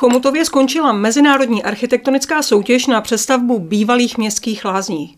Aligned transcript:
Chomutově 0.00 0.44
skončila 0.44 0.92
mezinárodní 0.92 1.62
architektonická 1.62 2.42
soutěž 2.42 2.86
na 2.86 3.00
přestavbu 3.00 3.58
bývalých 3.58 4.18
městských 4.18 4.64
lázní. 4.64 5.16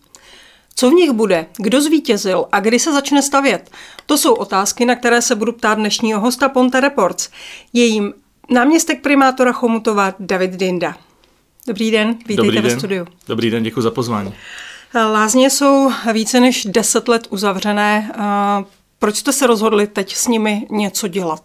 Co 0.75 0.89
v 0.89 0.93
nich 0.93 1.11
bude, 1.11 1.45
kdo 1.57 1.81
zvítězil 1.81 2.45
a 2.51 2.59
kdy 2.59 2.79
se 2.79 2.93
začne 2.93 3.21
stavět? 3.21 3.69
To 4.05 4.17
jsou 4.17 4.33
otázky, 4.33 4.85
na 4.85 4.95
které 4.95 5.21
se 5.21 5.35
budu 5.35 5.51
ptát 5.51 5.75
dnešního 5.75 6.19
hosta 6.19 6.49
Ponte 6.49 6.79
Reports. 6.79 7.29
Jejím 7.73 8.13
náměstek 8.49 9.01
primátora 9.01 9.51
Chomutova 9.51 10.13
David 10.19 10.51
Dinda. 10.51 10.97
Dobrý 11.67 11.91
den, 11.91 12.09
vítejte 12.13 12.41
Dobrý 12.41 12.57
ve 12.57 12.69
den. 12.69 12.79
studiu. 12.79 13.07
Dobrý 13.27 13.49
den, 13.49 13.63
děkuji 13.63 13.81
za 13.81 13.91
pozvání. 13.91 14.33
Lázně 14.95 15.49
jsou 15.49 15.91
více 16.13 16.39
než 16.39 16.65
deset 16.65 17.07
let 17.07 17.27
uzavřené. 17.29 18.11
Proč 18.99 19.15
jste 19.15 19.33
se 19.33 19.47
rozhodli 19.47 19.87
teď 19.87 20.15
s 20.15 20.27
nimi 20.27 20.67
něco 20.69 21.07
dělat? 21.07 21.41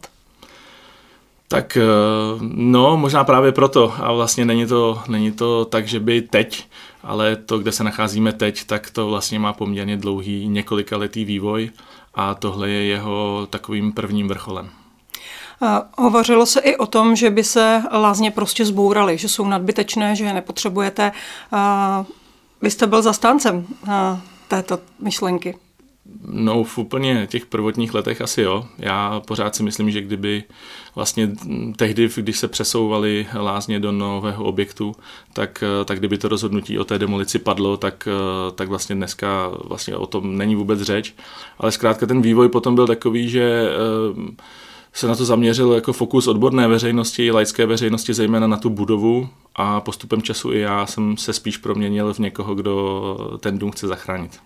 Tak 1.49 1.79
no, 2.41 2.97
možná 2.97 3.25
právě 3.25 3.53
proto. 3.53 3.95
A 3.99 4.13
vlastně 4.13 4.45
není 4.45 4.67
to, 4.67 5.03
není 5.09 5.33
to 5.33 5.65
tak, 5.65 5.89
že 5.89 6.01
by 6.01 6.23
teď, 6.23 6.67
ale 7.03 7.37
to, 7.37 7.59
kde 7.59 7.73
se 7.73 7.85
nacházíme 7.85 8.33
teď, 8.33 8.65
tak 8.65 8.91
to 8.91 9.09
vlastně 9.09 9.39
má 9.39 9.53
poměrně 9.53 9.97
dlouhý 9.97 10.49
několikaletý 10.49 11.25
vývoj 11.25 11.71
a 12.15 12.35
tohle 12.35 12.71
je 12.71 12.85
jeho 12.85 13.47
takovým 13.51 13.93
prvním 13.93 14.29
vrcholem. 14.29 14.71
Hovořilo 15.99 16.47
se 16.47 16.61
i 16.61 16.77
o 16.77 16.87
tom, 16.87 17.17
že 17.17 17.31
by 17.31 17.45
se 17.45 17.83
lázně 17.93 18.31
prostě 18.31 18.65
zbouraly, 18.65 19.19
že 19.19 19.29
jsou 19.29 19.49
nadbytečné, 19.49 20.17
že 20.17 20.25
je 20.25 20.33
nepotřebujete. 20.33 21.13
Vy 22.63 22.71
jste 22.71 22.87
byl 22.87 23.03
zastáncem 23.03 23.67
této 24.49 24.79
myšlenky. 25.01 25.57
No 26.29 26.65
v 26.65 26.79
úplně 26.79 27.27
těch 27.31 27.47
prvotních 27.47 27.95
letech 27.95 28.21
asi 28.21 28.43
jo. 28.43 28.65
Já 28.79 29.21
pořád 29.27 29.57
si 29.57 29.63
myslím, 29.63 29.91
že 29.91 30.01
kdyby 30.01 30.45
vlastně 30.95 31.31
tehdy, 31.77 32.09
když 32.17 32.39
se 32.39 32.49
přesouvaly 32.49 33.27
lázně 33.35 33.81
do 33.81 33.93
nového 33.93 34.45
objektu, 34.45 34.95
tak, 35.33 35.65
tak 35.85 35.99
kdyby 35.99 36.19
to 36.19 36.29
rozhodnutí 36.29 36.79
o 36.79 36.85
té 36.85 36.99
demolici 36.99 37.39
padlo, 37.39 37.77
tak, 37.77 38.09
tak 38.55 38.69
vlastně 38.69 38.95
dneska 38.95 39.51
vlastně 39.65 39.97
o 39.97 40.07
tom 40.07 40.37
není 40.37 40.55
vůbec 40.55 40.81
řeč. 40.81 41.15
Ale 41.59 41.73
zkrátka 41.73 42.07
ten 42.07 42.23
vývoj 42.23 42.49
potom 42.49 42.75
byl 42.75 42.87
takový, 42.87 43.29
že 43.29 43.69
se 44.93 45.07
na 45.07 45.17
to 45.17 45.25
zaměřil 45.25 45.73
jako 45.73 45.93
fokus 45.93 46.27
odborné 46.27 46.69
veřejnosti, 46.69 47.31
laické 47.31 47.67
veřejnosti, 47.67 48.15
zejména 48.15 48.47
na 48.47 48.57
tu 48.57 48.71
budovu 48.71 49.29
a 49.55 49.81
postupem 49.81 50.23
času 50.23 50.53
i 50.53 50.59
já 50.59 50.87
jsem 50.87 51.17
se 51.17 51.33
spíš 51.33 51.57
proměnil 51.57 52.15
v 52.15 52.19
někoho, 52.19 52.55
kdo 52.55 53.39
ten 53.41 53.59
dům 53.59 53.71
chce 53.71 53.87
zachránit. 53.87 54.46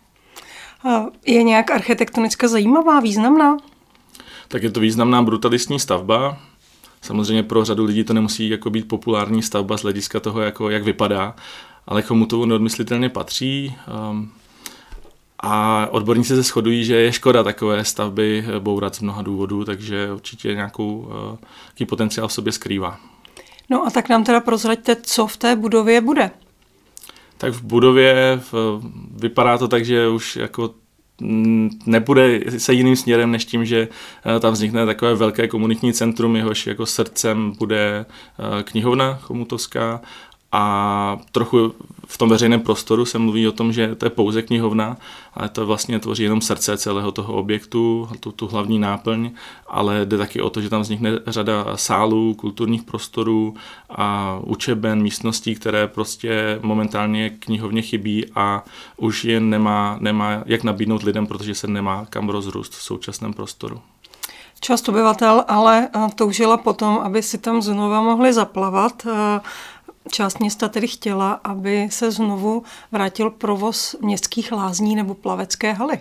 Je 1.26 1.42
nějak 1.42 1.70
architektonicky 1.70 2.48
zajímavá, 2.48 3.00
významná? 3.00 3.56
Tak 4.48 4.62
je 4.62 4.70
to 4.70 4.80
významná 4.80 5.22
brutalistní 5.22 5.80
stavba. 5.80 6.38
Samozřejmě 7.02 7.42
pro 7.42 7.64
řadu 7.64 7.84
lidí 7.84 8.04
to 8.04 8.12
nemusí 8.12 8.48
jako 8.48 8.70
být 8.70 8.88
populární 8.88 9.42
stavba 9.42 9.76
z 9.76 9.82
hlediska 9.82 10.20
toho, 10.20 10.40
jako, 10.40 10.70
jak 10.70 10.82
vypadá, 10.82 11.34
ale 11.86 12.02
komu 12.02 12.26
to 12.26 12.46
neodmyslitelně 12.46 13.08
patří. 13.08 13.74
Um, 14.10 14.32
a 15.38 15.86
odborníci 15.90 16.36
se 16.36 16.42
shodují, 16.42 16.84
že 16.84 16.94
je 16.96 17.12
škoda 17.12 17.42
takové 17.42 17.84
stavby 17.84 18.44
bourat 18.58 18.94
z 18.94 19.00
mnoha 19.00 19.22
důvodů, 19.22 19.64
takže 19.64 20.12
určitě 20.12 20.54
nějakou, 20.54 21.08
nějaký 21.66 21.86
potenciál 21.86 22.28
v 22.28 22.32
sobě 22.32 22.52
skrývá. 22.52 23.00
No 23.70 23.86
a 23.86 23.90
tak 23.90 24.08
nám 24.08 24.24
teda 24.24 24.40
prozraďte, 24.40 24.96
co 25.02 25.26
v 25.26 25.36
té 25.36 25.56
budově 25.56 26.00
bude. 26.00 26.30
Tak 27.40 27.52
v 27.52 27.62
budově 27.62 28.40
vypadá 29.16 29.58
to 29.58 29.68
tak, 29.68 29.84
že 29.84 30.08
už 30.08 30.36
jako 30.36 30.74
nebude 31.86 32.40
se 32.58 32.72
jiným 32.72 32.96
směrem, 32.96 33.30
než 33.30 33.44
tím, 33.44 33.64
že 33.64 33.88
tam 34.40 34.52
vznikne 34.52 34.86
takové 34.86 35.14
velké 35.14 35.48
komunitní 35.48 35.92
centrum, 35.92 36.36
jehož 36.36 36.66
jako 36.66 36.86
srdcem 36.86 37.52
bude 37.58 38.06
knihovna 38.64 39.18
chomutovská 39.22 40.00
a 40.52 41.18
trochu 41.32 41.74
v 42.06 42.18
tom 42.18 42.28
veřejném 42.28 42.60
prostoru 42.60 43.04
se 43.04 43.18
mluví 43.18 43.48
o 43.48 43.52
tom, 43.52 43.72
že 43.72 43.94
to 43.94 44.06
je 44.06 44.10
pouze 44.10 44.42
knihovna, 44.42 44.96
ale 45.34 45.48
to 45.48 45.66
vlastně 45.66 45.98
tvoří 45.98 46.22
jenom 46.22 46.40
srdce 46.40 46.78
celého 46.78 47.12
toho 47.12 47.34
objektu, 47.34 48.08
tu, 48.20 48.32
tu 48.32 48.46
hlavní 48.46 48.78
náplň, 48.78 49.30
ale 49.68 50.06
jde 50.06 50.18
taky 50.18 50.40
o 50.40 50.50
to, 50.50 50.60
že 50.60 50.70
tam 50.70 50.82
vznikne 50.82 51.10
řada 51.26 51.76
sálů, 51.76 52.34
kulturních 52.34 52.82
prostorů 52.82 53.54
a 53.90 54.38
učeben, 54.42 55.02
místností, 55.02 55.54
které 55.54 55.86
prostě 55.86 56.58
momentálně 56.62 57.30
knihovně 57.30 57.82
chybí 57.82 58.26
a 58.34 58.64
už 58.96 59.24
je 59.24 59.40
nemá, 59.40 59.96
nemá 60.00 60.42
jak 60.46 60.62
nabídnout 60.62 61.02
lidem, 61.02 61.26
protože 61.26 61.54
se 61.54 61.66
nemá 61.66 62.06
kam 62.10 62.28
rozrůst 62.28 62.72
v 62.72 62.82
současném 62.82 63.32
prostoru. 63.32 63.80
Část 64.60 64.88
obyvatel 64.88 65.44
ale 65.48 65.88
toužila 66.14 66.56
potom, 66.56 66.98
aby 66.98 67.22
si 67.22 67.38
tam 67.38 67.62
znova 67.62 68.00
mohli 68.00 68.32
zaplavat. 68.32 69.06
Část 70.10 70.40
města 70.40 70.68
tedy 70.68 70.88
chtěla, 70.88 71.32
aby 71.32 71.88
se 71.90 72.10
znovu 72.10 72.62
vrátil 72.92 73.30
provoz 73.30 73.96
městských 74.00 74.52
lázní 74.52 74.96
nebo 74.96 75.14
plavecké 75.14 75.72
haly. 75.72 76.00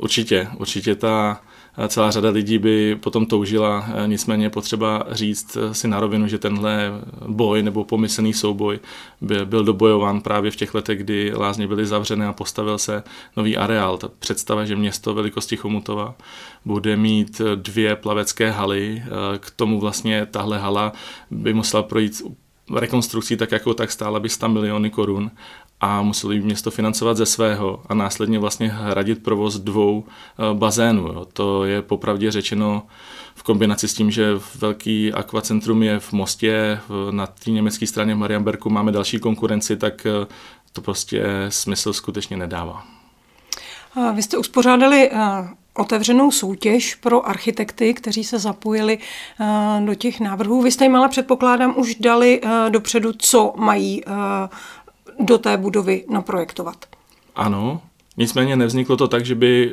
Určitě, 0.00 0.48
určitě 0.58 0.94
ta 0.94 1.40
celá 1.88 2.10
řada 2.10 2.30
lidí 2.30 2.58
by 2.58 2.96
potom 2.96 3.26
toužila, 3.26 3.86
nicméně 4.06 4.50
potřeba 4.50 5.06
říct 5.10 5.56
si 5.72 5.88
na 5.88 6.00
rovinu, 6.00 6.28
že 6.28 6.38
tenhle 6.38 6.90
boj 7.26 7.62
nebo 7.62 7.84
pomyslný 7.84 8.32
souboj 8.32 8.78
byl, 9.20 9.46
byl 9.46 9.64
dobojován 9.64 10.20
právě 10.20 10.50
v 10.50 10.56
těch 10.56 10.74
letech, 10.74 10.98
kdy 10.98 11.32
lázně 11.36 11.66
byly 11.66 11.86
zavřené 11.86 12.26
a 12.26 12.32
postavil 12.32 12.78
se 12.78 13.02
nový 13.36 13.56
areál. 13.56 13.98
Ta 13.98 14.08
představa, 14.18 14.64
že 14.64 14.76
město 14.76 15.14
velikosti 15.14 15.56
Chomutova 15.56 16.14
bude 16.64 16.96
mít 16.96 17.40
dvě 17.54 17.96
plavecké 17.96 18.50
haly, 18.50 19.02
k 19.38 19.50
tomu 19.50 19.80
vlastně 19.80 20.26
tahle 20.26 20.58
hala 20.58 20.92
by 21.30 21.54
musela 21.54 21.82
projít 21.82 22.22
rekonstrukcí 22.76 23.36
tak 23.36 23.52
jako 23.52 23.74
tak 23.74 23.92
stála 23.92 24.20
by 24.20 24.28
100 24.28 24.48
miliony 24.48 24.90
korun 24.90 25.30
a 25.80 26.02
museli 26.02 26.40
město 26.40 26.70
financovat 26.70 27.16
ze 27.16 27.26
svého 27.26 27.82
a 27.88 27.94
následně 27.94 28.38
vlastně 28.38 28.68
hradit 28.68 29.22
provoz 29.22 29.58
dvou 29.58 30.04
bazénů. 30.52 31.06
Jo. 31.06 31.26
To 31.32 31.64
je 31.64 31.82
popravdě 31.82 32.30
řečeno 32.30 32.82
v 33.34 33.42
kombinaci 33.42 33.88
s 33.88 33.94
tím, 33.94 34.10
že 34.10 34.32
velký 34.58 35.12
akvacentrum 35.12 35.82
je 35.82 36.00
v 36.00 36.12
Mostě, 36.12 36.80
na 37.10 37.26
té 37.26 37.50
německé 37.50 37.86
straně 37.86 38.14
v 38.14 38.18
Marianberku 38.18 38.70
máme 38.70 38.92
další 38.92 39.18
konkurenci, 39.18 39.76
tak 39.76 40.06
to 40.72 40.80
prostě 40.80 41.24
smysl 41.48 41.92
skutečně 41.92 42.36
nedává. 42.36 42.84
Vy 44.14 44.22
jste 44.22 44.38
uspořádali 44.38 45.10
otevřenou 45.78 46.30
soutěž 46.30 46.94
pro 46.94 47.28
architekty, 47.28 47.94
kteří 47.94 48.24
se 48.24 48.38
zapojili 48.38 48.98
do 49.84 49.94
těch 49.94 50.20
návrhů. 50.20 50.62
Vy 50.62 50.70
jste 50.70 50.84
jim 50.84 50.96
ale 50.96 51.08
předpokládám 51.08 51.74
už 51.76 51.94
dali 51.94 52.40
dopředu, 52.68 53.12
co 53.18 53.54
mají 53.56 54.02
do 55.18 55.38
té 55.38 55.56
budovy 55.56 56.04
naprojektovat. 56.08 56.76
Ano, 57.36 57.80
Nicméně 58.16 58.56
nevzniklo 58.56 58.96
to 58.96 59.08
tak, 59.08 59.24
že 59.24 59.34
by 59.34 59.72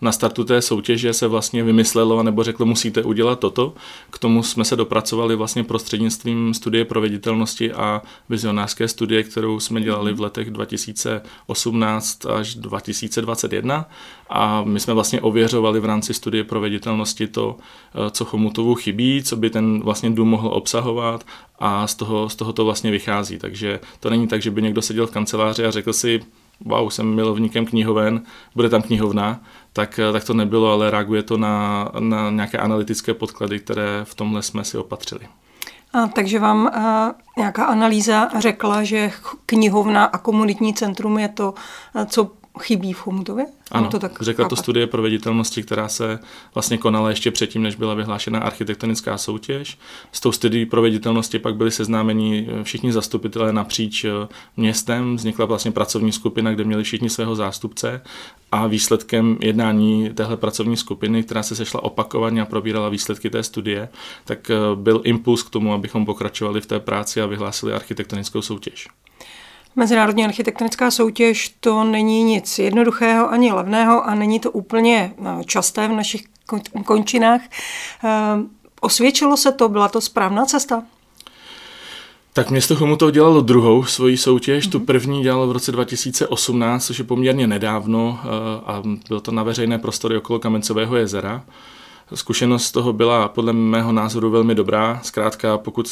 na 0.00 0.12
startu 0.12 0.44
té 0.44 0.62
soutěže 0.62 1.12
se 1.12 1.26
vlastně 1.26 1.64
vymyslelo 1.64 2.22
nebo 2.22 2.44
řeklo, 2.44 2.66
musíte 2.66 3.02
udělat 3.02 3.38
toto. 3.38 3.74
K 4.10 4.18
tomu 4.18 4.42
jsme 4.42 4.64
se 4.64 4.76
dopracovali 4.76 5.36
vlastně 5.36 5.64
prostřednictvím 5.64 6.54
studie 6.54 6.84
proveditelnosti 6.84 7.72
a 7.72 8.02
vizionářské 8.28 8.88
studie, 8.88 9.22
kterou 9.22 9.60
jsme 9.60 9.80
dělali 9.80 10.12
v 10.12 10.20
letech 10.20 10.50
2018 10.50 12.26
až 12.26 12.54
2021. 12.54 13.88
A 14.30 14.62
my 14.64 14.80
jsme 14.80 14.94
vlastně 14.94 15.20
ověřovali 15.20 15.80
v 15.80 15.84
rámci 15.84 16.14
studie 16.14 16.44
proveditelnosti 16.44 17.26
to, 17.26 17.56
co 18.10 18.24
Chomutovu 18.24 18.74
chybí, 18.74 19.22
co 19.22 19.36
by 19.36 19.50
ten 19.50 19.82
vlastně 19.82 20.10
dům 20.10 20.28
mohl 20.28 20.48
obsahovat 20.48 21.26
a 21.58 21.86
z 21.86 21.94
toho, 21.94 22.28
z 22.28 22.36
toho 22.36 22.52
to 22.52 22.64
vlastně 22.64 22.90
vychází. 22.90 23.38
Takže 23.38 23.80
to 24.00 24.10
není 24.10 24.28
tak, 24.28 24.42
že 24.42 24.50
by 24.50 24.62
někdo 24.62 24.82
seděl 24.82 25.06
v 25.06 25.10
kanceláři 25.10 25.64
a 25.64 25.70
řekl 25.70 25.92
si, 25.92 26.20
wow, 26.64 26.90
jsem 26.90 27.14
milovníkem 27.14 27.66
knihoven, 27.66 28.22
bude 28.54 28.68
tam 28.68 28.82
knihovna, 28.82 29.40
tak, 29.72 30.00
tak 30.12 30.24
to 30.24 30.34
nebylo, 30.34 30.72
ale 30.72 30.90
reaguje 30.90 31.22
to 31.22 31.36
na, 31.36 31.88
na 31.98 32.30
nějaké 32.30 32.58
analytické 32.58 33.14
podklady, 33.14 33.60
které 33.60 34.00
v 34.04 34.14
tomhle 34.14 34.42
jsme 34.42 34.64
si 34.64 34.78
opatřili. 34.78 35.28
A, 35.92 36.06
takže 36.06 36.38
vám 36.38 36.66
a, 36.66 37.14
nějaká 37.38 37.64
analýza 37.64 38.28
řekla, 38.38 38.84
že 38.84 39.12
knihovna 39.46 40.04
a 40.04 40.18
komunitní 40.18 40.74
centrum 40.74 41.18
je 41.18 41.28
to, 41.28 41.54
co 42.06 42.30
chybí 42.58 42.92
v 42.92 42.98
Chomutově? 42.98 43.46
Ano, 43.70 43.88
to 43.88 43.98
tak 43.98 44.22
řekla 44.22 44.44
chápat. 44.44 44.56
to 44.56 44.62
studie 44.62 44.86
proveditelnosti, 44.86 45.62
která 45.62 45.88
se 45.88 46.18
vlastně 46.54 46.78
konala 46.78 47.10
ještě 47.10 47.30
předtím, 47.30 47.62
než 47.62 47.76
byla 47.76 47.94
vyhlášena 47.94 48.38
architektonická 48.38 49.18
soutěž. 49.18 49.78
S 50.12 50.20
tou 50.20 50.32
studií 50.32 50.66
proveditelnosti 50.66 51.38
pak 51.38 51.56
byli 51.56 51.70
seznámeni 51.70 52.48
všichni 52.62 52.92
zastupitelé 52.92 53.52
napříč 53.52 54.06
městem. 54.56 55.16
Vznikla 55.16 55.44
vlastně 55.46 55.70
pracovní 55.70 56.12
skupina, 56.12 56.52
kde 56.52 56.64
měli 56.64 56.84
všichni 56.84 57.10
svého 57.10 57.36
zástupce 57.36 58.02
a 58.52 58.66
výsledkem 58.66 59.38
jednání 59.40 60.10
téhle 60.14 60.36
pracovní 60.36 60.76
skupiny, 60.76 61.22
která 61.22 61.42
se 61.42 61.56
sešla 61.56 61.82
opakovaně 61.82 62.42
a 62.42 62.44
probírala 62.44 62.88
výsledky 62.88 63.30
té 63.30 63.42
studie, 63.42 63.88
tak 64.24 64.50
byl 64.74 65.00
impuls 65.04 65.42
k 65.42 65.50
tomu, 65.50 65.72
abychom 65.72 66.06
pokračovali 66.06 66.60
v 66.60 66.66
té 66.66 66.80
práci 66.80 67.20
a 67.20 67.26
vyhlásili 67.26 67.72
architektonickou 67.72 68.42
soutěž. 68.42 68.88
Mezinárodní 69.76 70.24
architektonická 70.24 70.90
soutěž 70.90 71.56
to 71.60 71.84
není 71.84 72.24
nic 72.24 72.58
jednoduchého 72.58 73.30
ani 73.30 73.52
levného 73.52 74.04
a 74.04 74.14
není 74.14 74.40
to 74.40 74.50
úplně 74.50 75.14
časté 75.46 75.88
v 75.88 75.92
našich 75.92 76.24
končinách. 76.84 77.40
Osvědčilo 78.80 79.36
se 79.36 79.52
to, 79.52 79.68
byla 79.68 79.88
to 79.88 80.00
správná 80.00 80.46
cesta? 80.46 80.82
Tak 82.32 82.50
město 82.50 82.76
Chomutov 82.76 83.12
dělalo 83.12 83.40
druhou 83.40 83.84
svoji 83.84 84.16
soutěž, 84.16 84.68
mm-hmm. 84.68 84.72
tu 84.72 84.78
mhm. 84.78 84.86
první 84.86 85.22
dělalo 85.22 85.46
v 85.46 85.52
roce 85.52 85.72
2018, 85.72 86.86
což 86.86 86.98
je 86.98 87.04
poměrně 87.04 87.46
nedávno 87.46 88.20
eh, 88.22 88.28
a 88.66 88.82
bylo 89.08 89.20
to 89.20 89.32
na 89.32 89.42
veřejné 89.42 89.78
prostory 89.78 90.16
okolo 90.16 90.38
Kamencového 90.38 90.96
jezera. 90.96 91.44
Zkušenost 92.14 92.64
z 92.64 92.72
toho 92.72 92.92
byla 92.92 93.28
podle 93.28 93.52
mého 93.52 93.92
názoru 93.92 94.30
velmi 94.30 94.54
dobrá. 94.54 95.00
Zkrátka, 95.02 95.58
pokud 95.58 95.88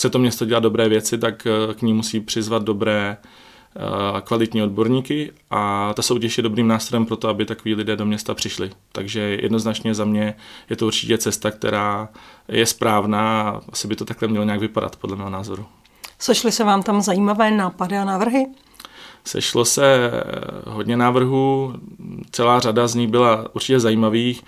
chce 0.00 0.10
to 0.10 0.18
město 0.18 0.44
dělat 0.44 0.60
dobré 0.60 0.88
věci, 0.88 1.18
tak 1.18 1.46
eh, 1.46 1.74
k 1.74 1.82
ní 1.82 1.94
musí 1.94 2.20
přizvat 2.20 2.62
dobré 2.62 3.16
a 4.14 4.20
kvalitní 4.20 4.62
odborníky 4.62 5.32
a 5.50 5.92
ta 5.94 6.02
soutěž 6.02 6.36
je 6.36 6.42
dobrým 6.42 6.68
nástrojem 6.68 7.06
pro 7.06 7.16
to, 7.16 7.28
aby 7.28 7.44
takový 7.44 7.74
lidé 7.74 7.96
do 7.96 8.06
města 8.06 8.34
přišli. 8.34 8.70
Takže 8.92 9.20
jednoznačně 9.20 9.94
za 9.94 10.04
mě 10.04 10.34
je 10.70 10.76
to 10.76 10.86
určitě 10.86 11.18
cesta, 11.18 11.50
která 11.50 12.08
je 12.48 12.66
správná 12.66 13.42
a 13.42 13.60
asi 13.72 13.88
by 13.88 13.96
to 13.96 14.04
takhle 14.04 14.28
mělo 14.28 14.44
nějak 14.44 14.60
vypadat, 14.60 14.96
podle 14.96 15.16
mého 15.16 15.30
názoru. 15.30 15.66
Sešly 16.18 16.52
se 16.52 16.64
vám 16.64 16.82
tam 16.82 17.00
zajímavé 17.00 17.50
nápady 17.50 17.98
a 17.98 18.04
návrhy? 18.04 18.46
Sešlo 19.24 19.64
se 19.64 20.10
hodně 20.66 20.96
návrhů, 20.96 21.74
celá 22.30 22.60
řada 22.60 22.88
z 22.88 22.94
nich 22.94 23.08
byla 23.08 23.54
určitě 23.54 23.80
zajímavých. 23.80 24.42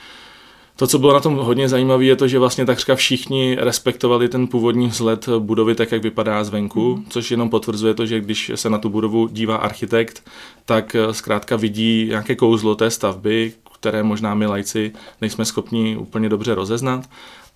To, 0.76 0.86
co 0.86 0.98
bylo 0.98 1.12
na 1.12 1.20
tom 1.20 1.36
hodně 1.36 1.68
zajímavé, 1.68 2.04
je 2.04 2.16
to, 2.16 2.28
že 2.28 2.38
vlastně 2.38 2.66
takřka 2.66 2.94
všichni 2.94 3.56
respektovali 3.60 4.28
ten 4.28 4.46
původní 4.46 4.86
vzhled 4.86 5.28
budovy 5.38 5.74
tak, 5.74 5.92
jak 5.92 6.02
vypadá 6.02 6.44
zvenku, 6.44 6.96
mm. 6.96 7.04
což 7.08 7.30
jenom 7.30 7.50
potvrzuje 7.50 7.94
to, 7.94 8.06
že 8.06 8.20
když 8.20 8.52
se 8.54 8.70
na 8.70 8.78
tu 8.78 8.88
budovu 8.88 9.28
dívá 9.28 9.56
architekt, 9.56 10.30
tak 10.64 10.94
eh, 10.94 11.14
zkrátka 11.14 11.56
vidí 11.56 12.06
nějaké 12.08 12.34
kouzlo 12.34 12.74
té 12.74 12.90
stavby, 12.90 13.52
které 13.80 14.02
možná 14.02 14.34
my 14.34 14.46
lajci 14.46 14.92
nejsme 15.20 15.44
schopni 15.44 15.96
úplně 15.96 16.28
dobře 16.28 16.54
rozeznat. 16.54 17.08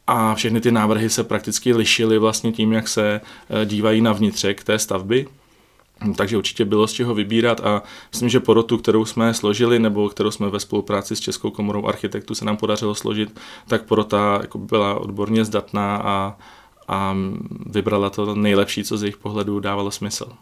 A 0.07 0.35
všechny 0.35 0.61
ty 0.61 0.73
návrhy 0.73 1.11
se 1.11 1.25
prakticky 1.25 1.75
lišily 1.75 2.19
vlastně 2.19 2.53
tím, 2.53 2.73
jak 2.73 2.89
se 2.89 3.21
eh, 3.51 3.67
dívají 3.67 4.01
na 4.01 4.13
vnitřek 4.13 4.65
té 4.65 4.79
stavby. 4.79 5.27
Takže 6.17 6.37
určitě 6.37 6.65
bylo 6.65 6.87
z 6.87 6.93
čeho 6.93 7.15
vybírat 7.15 7.61
a 7.61 7.83
myslím, 8.13 8.29
že 8.29 8.41
porotu, 8.41 8.79
kterou 8.79 9.05
jsme 9.05 9.35
složili 9.35 9.79
nebo 9.79 10.09
kterou 10.09 10.31
jsme 10.31 10.51
ve 10.51 10.61
spolupráci 10.61 11.17
s 11.17 11.21
Českou 11.21 11.51
komorou 11.51 11.87
architektů 11.87 12.35
se 12.35 12.45
nám 12.45 12.57
podařilo 12.57 12.95
složit, 12.95 13.41
tak 13.69 13.85
porota 13.85 14.39
jako 14.41 14.59
byla 14.59 15.01
odborně 15.01 15.45
zdatná 15.45 15.97
a, 15.97 16.37
a 16.89 17.17
vybrala 17.67 18.11
to 18.11 18.35
nejlepší, 18.35 18.85
co 18.85 18.97
z 18.97 19.03
jejich 19.03 19.17
pohledu 19.17 19.61
dávalo 19.61 19.91
smysl. 19.91 20.33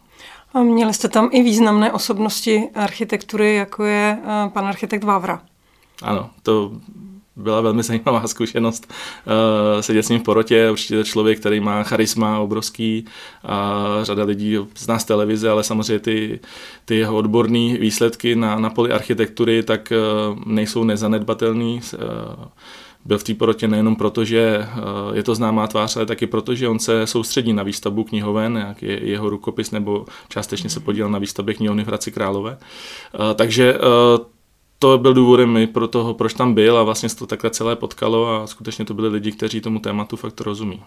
A 0.55 0.63
měli 0.63 0.95
jste 0.95 1.09
tam 1.09 1.29
i 1.33 1.43
významné 1.43 1.93
osobnosti 1.93 2.69
architektury, 2.75 3.55
jako 3.55 3.85
je 3.85 4.19
eh, 4.25 4.51
pan 4.51 4.67
architekt 4.67 5.05
Vávra. 5.05 5.43
Ano, 6.03 6.31
to 6.43 6.73
byla 7.37 7.61
velmi 7.61 7.83
zajímavá 7.83 8.27
zkušenost 8.27 8.93
uh, 9.27 9.81
sedět 9.81 10.03
s 10.03 10.09
ním 10.09 10.21
v 10.21 10.23
porotě. 10.23 10.71
Určitě 10.71 10.97
to 10.97 11.05
člověk, 11.05 11.41
který 11.41 11.61
má 11.61 11.83
charisma 11.83 12.39
obrovský 12.39 13.05
a 13.45 13.85
řada 14.03 14.25
lidí 14.25 14.59
zná 14.77 14.99
z 14.99 15.05
televize, 15.05 15.51
ale 15.51 15.65
samozřejmě 15.65 15.99
ty, 15.99 16.41
ty 16.85 16.97
jeho 16.97 17.17
odborné 17.17 17.79
výsledky 17.79 18.37
na, 18.37 18.59
na 18.59 18.71
poli 18.71 18.93
architektury 18.93 19.63
tak 19.63 19.93
uh, 19.93 20.39
nejsou 20.47 20.85
nezanedbatelný. 20.85 21.81
Uh, 21.95 22.45
byl 23.05 23.19
v 23.19 23.25
té 23.25 23.35
porotě 23.35 23.69
nejenom 23.69 23.97
proto, 23.97 24.25
že 24.25 24.67
je 25.13 25.23
to 25.23 25.35
známá 25.35 25.67
tvář, 25.67 25.97
ale 25.97 26.07
taky 26.07 26.27
proto, 26.27 26.55
že 26.55 26.69
on 26.69 26.79
se 26.79 27.07
soustředí 27.07 27.53
na 27.53 27.63
výstavbu 27.63 28.05
knihoven, 28.05 28.57
jak 28.57 28.83
je 28.83 29.09
jeho 29.09 29.31
rukopis, 29.31 29.71
nebo 29.71 30.05
částečně 30.29 30.71
se 30.71 30.81
podílel 30.81 31.11
na 31.11 31.19
výstavbě 31.19 31.55
knihovny 31.55 31.85
v 31.85 31.87
Hradci 31.87 32.13
Králové. 32.13 32.59
Takže 33.35 33.75
to 34.85 34.99
byl 34.99 35.15
důvodem 35.15 35.57
i 35.57 35.67
pro 35.67 35.89
toho, 35.89 36.15
proč 36.15 36.35
tam 36.35 36.55
byl 36.55 36.79
a 36.79 36.83
vlastně 36.83 37.09
se 37.09 37.17
to 37.17 37.27
takhle 37.27 37.51
celé 37.51 37.77
potkalo 37.77 38.29
a 38.29 38.47
skutečně 38.47 38.85
to 38.85 38.95
byli 38.95 39.09
lidi, 39.09 39.33
kteří 39.33 39.61
tomu 39.61 39.79
tématu 39.79 40.17
fakt 40.17 40.41
rozumí. 40.41 40.83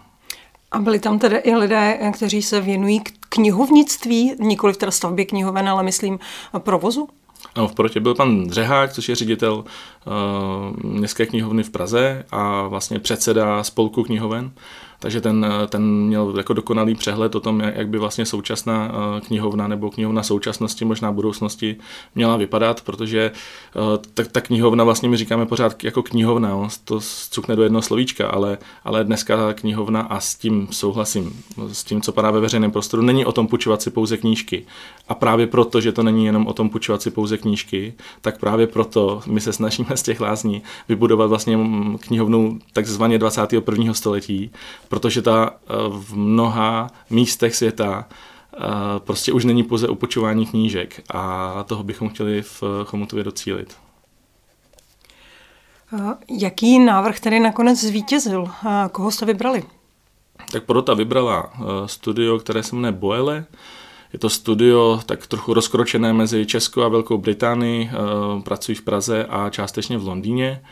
A 0.70 0.78
byli 0.78 0.98
tam 0.98 1.18
tedy 1.18 1.36
i 1.36 1.54
lidé, 1.54 2.10
kteří 2.14 2.42
se 2.42 2.60
věnují 2.60 3.00
knihovnictví, 3.28 4.32
nikoli 4.38 4.72
v 4.72 4.76
teda 4.76 4.92
stavbě 4.92 5.24
knihoven, 5.24 5.68
ale 5.68 5.82
myslím 5.82 6.18
provozu? 6.58 7.08
No, 7.56 7.68
v 7.68 7.74
porotě 7.74 8.00
byl 8.00 8.14
pan 8.14 8.46
Dřehák, 8.46 8.92
což 8.92 9.08
je 9.08 9.14
ředitel 9.14 9.64
uh, 9.64 10.90
Městské 10.90 11.26
knihovny 11.26 11.62
v 11.62 11.70
Praze 11.70 12.24
a 12.30 12.68
vlastně 12.68 12.98
předseda 12.98 13.64
spolku 13.64 14.02
knihoven 14.02 14.50
takže 14.98 15.20
ten, 15.20 15.46
ten 15.68 15.82
měl 15.82 16.34
jako 16.36 16.52
dokonalý 16.52 16.94
přehled 16.94 17.34
o 17.34 17.40
tom, 17.40 17.60
jak 17.60 17.88
by 17.88 17.98
vlastně 17.98 18.26
současná 18.26 18.92
eh, 18.92 19.20
knihovna 19.20 19.68
nebo 19.68 19.90
knihovna 19.90 20.22
současnosti, 20.22 20.84
možná 20.84 21.12
budoucnosti 21.12 21.76
měla 22.14 22.36
vypadat, 22.36 22.80
protože 22.80 23.30
eh, 23.30 23.98
ta, 24.14 24.22
ta 24.32 24.40
knihovna 24.40 24.84
vlastně 24.84 25.08
my 25.08 25.16
říkáme 25.16 25.46
pořád 25.46 25.84
jako 25.84 26.02
knihovna, 26.02 26.56
on 26.56 26.68
to 26.84 27.00
cukne 27.30 27.56
do 27.56 27.62
jednoho 27.62 27.82
slovíčka, 27.82 28.28
ale, 28.28 28.58
ale 28.84 29.04
dneska 29.04 29.52
knihovna 29.52 30.00
a 30.00 30.20
s 30.20 30.34
tím 30.34 30.68
souhlasím, 30.70 31.42
s 31.72 31.84
tím, 31.84 32.00
co 32.00 32.12
padá 32.12 32.30
ve 32.30 32.40
veřejném 32.40 32.70
prostoru, 32.70 33.02
není 33.02 33.26
o 33.26 33.32
tom 33.32 33.46
půjčovat 33.46 33.82
si 33.82 33.90
pouze 33.90 34.16
knížky. 34.16 34.66
A 35.08 35.14
právě 35.14 35.46
proto, 35.46 35.80
že 35.80 35.92
to 35.92 36.02
není 36.02 36.26
jenom 36.26 36.46
o 36.46 36.52
tom 36.52 36.70
půjčovat 36.70 37.02
si 37.02 37.10
pouze 37.10 37.38
knížky, 37.38 37.94
tak 38.20 38.40
právě 38.40 38.66
proto 38.66 39.20
my 39.26 39.40
se 39.40 39.52
snažíme 39.52 39.96
z 39.96 40.02
těch 40.02 40.20
lázní 40.20 40.62
vybudovat 40.88 41.26
vlastně 41.26 41.58
knihovnu 42.00 42.58
takzvaně 42.72 43.18
21. 43.18 43.94
století, 43.94 44.50
protože 44.88 45.22
ta 45.22 45.50
eh, 45.50 45.74
v 45.88 46.16
mnoha 46.16 46.90
místech 47.10 47.56
světa 47.56 48.08
eh, 48.08 48.58
prostě 48.98 49.32
už 49.32 49.44
není 49.44 49.62
pouze 49.62 49.88
upočování 49.88 50.46
knížek 50.46 51.02
a 51.14 51.64
toho 51.66 51.82
bychom 51.82 52.08
chtěli 52.08 52.42
v 52.42 52.62
Chomutově 52.84 53.24
docílit. 53.24 53.76
Eh, 55.98 56.14
jaký 56.28 56.78
návrh 56.78 57.20
tedy 57.20 57.40
nakonec 57.40 57.80
zvítězil? 57.80 58.50
Koho 58.92 59.10
jste 59.10 59.26
vybrali? 59.26 59.64
Tak 60.52 60.64
porota 60.64 60.94
vybrala 60.94 61.52
studio, 61.86 62.38
které 62.38 62.62
se 62.62 62.76
jmenuje 62.76 62.92
Boele. 62.92 63.44
Je 64.12 64.18
to 64.18 64.30
studio 64.30 65.00
tak 65.06 65.26
trochu 65.26 65.54
rozkročené 65.54 66.12
mezi 66.12 66.46
Českou 66.46 66.82
a 66.82 66.88
Velkou 66.88 67.18
Británii, 67.18 67.90
pracují 68.44 68.76
v 68.76 68.82
Praze 68.82 69.24
a 69.24 69.50
částečně 69.50 69.98
v 69.98 70.06
Londýně. 70.06 70.62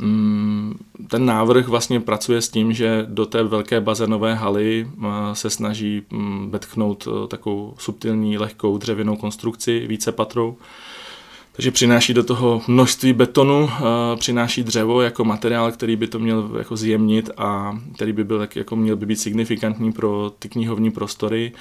Mm, 0.00 0.78
ten 1.08 1.26
návrh 1.26 1.68
vlastně 1.68 2.00
pracuje 2.00 2.42
s 2.42 2.48
tím, 2.48 2.72
že 2.72 3.06
do 3.08 3.26
té 3.26 3.42
velké 3.42 3.80
bazénové 3.80 4.34
haly 4.34 4.88
eh, 4.98 5.08
se 5.32 5.50
snaží 5.50 6.02
mm, 6.10 6.50
vetknout 6.50 7.08
eh, 7.08 7.28
takovou 7.28 7.74
subtilní, 7.78 8.38
lehkou 8.38 8.78
dřevěnou 8.78 9.16
konstrukci, 9.16 9.86
více 9.86 10.12
patrou. 10.12 10.56
Takže 11.52 11.70
přináší 11.70 12.14
do 12.14 12.24
toho 12.24 12.62
množství 12.68 13.12
betonu, 13.12 13.70
eh, 13.70 14.16
přináší 14.16 14.62
dřevo 14.62 15.02
jako 15.02 15.24
materiál, 15.24 15.72
který 15.72 15.96
by 15.96 16.06
to 16.06 16.18
měl 16.18 16.50
jako 16.58 16.76
zjemnit 16.76 17.30
a 17.36 17.78
který 17.94 18.12
by 18.12 18.24
byl 18.24 18.48
jako 18.54 18.76
měl 18.76 18.96
by 18.96 19.06
být 19.06 19.16
signifikantní 19.16 19.92
pro 19.92 20.32
ty 20.38 20.48
knihovní 20.48 20.90
prostory 20.90 21.52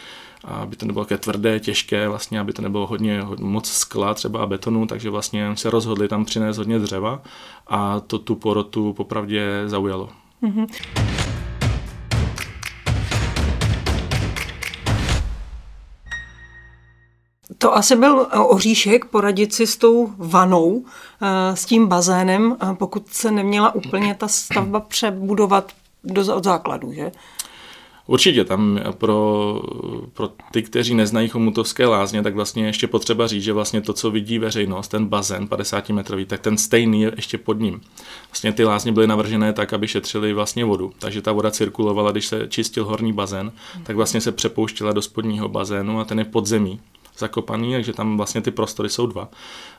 aby 0.48 0.75
to 0.75 0.86
nebylo 0.86 1.06
také 1.06 1.18
tvrdé, 1.18 1.60
těžké, 1.60 2.10
vlastně, 2.10 2.40
aby 2.40 2.54
to 2.54 2.62
nebylo 2.62 2.88
hodně, 2.88 3.22
hodně 3.22 3.46
moc 3.46 3.72
skla 3.72 4.14
třeba 4.14 4.42
a 4.42 4.46
betonu, 4.46 4.88
takže 4.88 5.10
vlastně 5.10 5.56
se 5.56 5.70
rozhodli 5.70 6.08
tam 6.08 6.25
přinést 6.25 6.58
hodně 6.58 6.80
dřeva 6.80 7.22
a 7.68 8.00
to 8.00 8.20
tu 8.20 8.36
porotu 8.36 8.94
popravdě 8.94 9.64
zaujalo. 9.66 10.10
Mm-hmm. 10.44 10.68
To 17.58 17.75
asi 17.75 17.96
byl 17.96 18.28
oříšek 18.48 19.06
poradit 19.06 19.54
si 19.54 19.68
s 19.68 19.78
tou 19.78 20.14
vanou, 20.18 20.86
eh, 21.22 21.56
s 21.56 21.66
tím 21.66 21.88
bazénem, 21.88 22.58
pokud 22.74 23.08
se 23.10 23.32
neměla 23.32 23.75
úplně 23.75 24.16
ta 24.16 24.28
stavba 24.28 24.80
přebudovat 24.80 25.72
do, 26.04 26.36
od 26.36 26.44
základu, 26.44 26.94
že? 26.94 27.12
Určitě 28.08 28.44
tam 28.44 28.80
pro, 28.98 29.62
pro 30.14 30.30
ty, 30.52 30.64
kteří 30.64 30.96
neznají 30.96 31.30
chomutovské 31.30 31.86
lázně, 31.86 32.24
tak 32.24 32.36
vlastně 32.36 32.66
ještě 32.66 32.88
potřeba 32.88 33.28
říct, 33.28 33.44
že 33.44 33.54
vlastně 33.54 33.82
to, 33.82 33.94
co 33.94 34.12
vidí 34.12 34.40
veřejnost, 34.40 34.88
ten 34.88 35.06
bazén 35.06 35.48
50 35.48 35.90
metrový, 35.90 36.26
tak 36.26 36.40
ten 36.40 36.58
stejný 36.58 37.02
je 37.02 37.12
ještě 37.16 37.38
pod 37.38 37.60
ním. 37.60 37.82
Vlastně 38.30 38.52
ty 38.52 38.64
lázně 38.64 38.92
byly 38.92 39.08
navržené 39.08 39.54
tak, 39.54 39.74
aby 39.74 39.88
šetřili 39.88 40.34
vlastně 40.34 40.66
vodu. 40.66 40.92
Takže 41.00 41.22
ta 41.22 41.32
voda 41.32 41.52
cirkulovala, 41.52 42.12
když 42.12 42.28
se 42.28 42.48
čistil 42.50 42.86
horní 42.86 43.14
bazén, 43.14 43.52
tak 43.84 43.96
vlastně 43.96 44.22
se 44.22 44.32
přepouštěla 44.32 44.92
do 44.94 45.02
spodního 45.02 45.50
bazénu 45.50 46.00
a 46.00 46.06
ten 46.06 46.20
je 46.20 46.26
pod 46.26 46.46
zemí 46.46 46.80
zakopaný, 47.17 47.74
takže 47.74 47.93
tam 47.93 48.17
vlastně 48.17 48.41
ty 48.41 48.51
prostory 48.51 48.89
jsou 48.89 49.07
dva. 49.07 49.29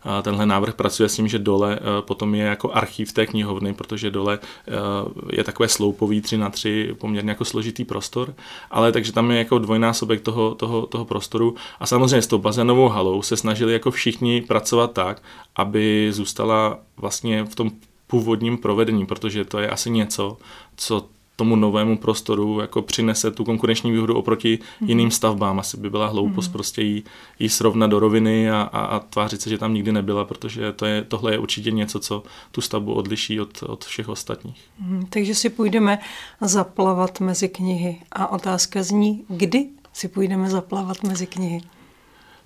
A 0.02 0.22
tenhle 0.22 0.46
návrh 0.46 0.74
pracuje 0.74 1.08
s 1.08 1.16
tím, 1.16 1.28
že 1.28 1.38
dole 1.38 1.74
e, 1.76 2.02
potom 2.02 2.34
je 2.34 2.44
jako 2.44 2.72
archív 2.72 3.12
té 3.12 3.26
knihovny, 3.26 3.74
protože 3.74 4.10
dole 4.10 4.38
e, 4.38 5.36
je 5.36 5.44
takové 5.44 5.68
sloupový 5.68 6.20
3 6.20 6.38
na 6.38 6.50
3 6.50 6.94
poměrně 6.98 7.30
jako 7.30 7.44
složitý 7.44 7.84
prostor, 7.84 8.34
ale 8.70 8.92
takže 8.92 9.12
tam 9.12 9.30
je 9.30 9.38
jako 9.38 9.58
dvojnásobek 9.58 10.20
toho, 10.20 10.54
toho, 10.54 10.86
toho 10.86 11.04
prostoru 11.04 11.54
a 11.80 11.86
samozřejmě 11.86 12.22
s 12.22 12.26
tou 12.26 12.38
bazénovou 12.38 12.88
halou 12.88 13.22
se 13.22 13.36
snažili 13.36 13.72
jako 13.72 13.90
všichni 13.90 14.40
pracovat 14.40 14.92
tak, 14.92 15.22
aby 15.56 16.08
zůstala 16.12 16.78
vlastně 16.96 17.44
v 17.44 17.54
tom 17.54 17.70
původním 18.06 18.58
provedení, 18.58 19.06
protože 19.06 19.44
to 19.44 19.58
je 19.58 19.70
asi 19.70 19.90
něco, 19.90 20.36
co 20.76 21.08
tomu 21.36 21.56
novému 21.56 21.98
prostoru 21.98 22.60
jako 22.60 22.82
přinese 22.82 23.30
tu 23.30 23.44
konkurenční 23.44 23.92
výhodu 23.92 24.14
oproti 24.14 24.58
mm-hmm. 24.58 24.88
jiným 24.88 25.10
stavbám. 25.10 25.58
Asi 25.58 25.76
by 25.76 25.90
byla 25.90 26.06
hloupost 26.06 26.48
mm-hmm. 26.48 26.52
prostě 26.52 26.82
jí, 26.82 27.04
jí 27.38 27.48
srovnat 27.48 27.86
do 27.86 27.98
roviny 27.98 28.50
a, 28.50 28.62
a, 28.62 28.80
a 28.80 28.98
tvářit 28.98 29.42
se, 29.42 29.50
že 29.50 29.58
tam 29.58 29.74
nikdy 29.74 29.92
nebyla, 29.92 30.24
protože 30.24 30.72
to 30.72 30.86
je, 30.86 31.02
tohle 31.02 31.32
je 31.32 31.38
určitě 31.38 31.70
něco, 31.70 32.00
co 32.00 32.22
tu 32.52 32.60
stavbu 32.60 32.94
odliší 32.94 33.40
od, 33.40 33.62
od 33.62 33.84
všech 33.84 34.08
ostatních. 34.08 34.64
Mm, 34.78 35.06
takže 35.10 35.34
si 35.34 35.50
půjdeme 35.50 35.98
zaplavat 36.40 37.20
mezi 37.20 37.48
knihy. 37.48 38.00
A 38.12 38.26
otázka 38.32 38.82
zní, 38.82 39.24
kdy 39.28 39.66
si 39.92 40.08
půjdeme 40.08 40.50
zaplavat 40.50 41.02
mezi 41.02 41.26
knihy? 41.26 41.60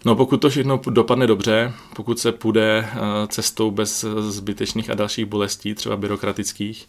No 0.04 0.16
pokud 0.16 0.37
to 0.37 0.50
všechno 0.50 0.80
dopadne 0.90 1.26
dobře, 1.26 1.73
pokud 1.97 2.18
se 2.18 2.32
půjde 2.32 2.88
eh, 2.92 2.99
cestou 3.28 3.70
bez 3.70 4.04
zbytečných 4.18 4.90
a 4.90 4.94
dalších 4.94 5.25
bolestí, 5.25 5.75
třeba 5.75 5.97
byrokratických, 5.97 6.88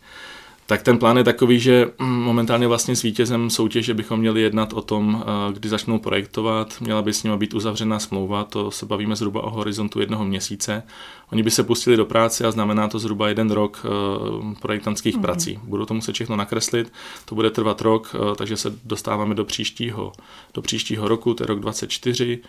tak 0.72 0.82
ten 0.82 0.98
plán 0.98 1.18
je 1.18 1.24
takový, 1.24 1.60
že 1.60 1.92
mm, 2.00 2.24
momentálně 2.24 2.68
vlastně 2.68 2.96
s 2.96 3.01
vítězem 3.01 3.50
soutěže 3.50 3.94
bychom 3.94 4.20
měli 4.20 4.42
jednat 4.42 4.74
o 4.74 4.82
tom, 4.82 5.24
eh, 5.24 5.54
kdy 5.54 5.70
začnou 5.70 6.00
projektovat, 6.00 6.82
měla 6.82 7.01
by 7.01 7.13
s 7.13 7.24
nimi 7.24 7.38
být 7.38 7.54
uzavřená 7.54 8.00
smlouva, 8.00 8.44
to 8.44 8.72
se 8.72 8.86
bavíme 8.86 9.16
zhruba 9.16 9.44
o 9.44 9.50
horizontu 9.50 10.00
jednoho 10.00 10.25
měsíce. 10.25 10.84
Oni 11.32 11.44
by 11.44 11.51
se 11.51 11.63
pustili 11.63 11.98
do 11.98 12.06
práce 12.06 12.48
a 12.48 12.51
znamená 12.51 12.88
to 12.88 13.00
zhruba 13.00 13.28
jeden 13.28 13.51
rok 13.51 13.86
eh, 13.86 14.56
projektantských 14.62 15.16
mm-hmm. 15.16 15.22
prací. 15.22 15.60
Budou 15.63 15.86
to 15.86 15.94
muset 15.94 16.13
všechno 16.13 16.36
nakreslit, 16.36 16.94
to 17.25 17.36
bude 17.36 17.50
trvat 17.50 17.82
rok, 17.82 18.16
takže 18.36 18.58
se 18.58 18.74
dostáváme 18.86 19.36
do 19.36 19.46
příštího, 19.46 20.12
do 20.54 20.62
příštího 20.62 21.08
roku, 21.08 21.34
to 21.34 21.44
je 21.44 21.48
rok 21.48 21.60
24 21.60 22.40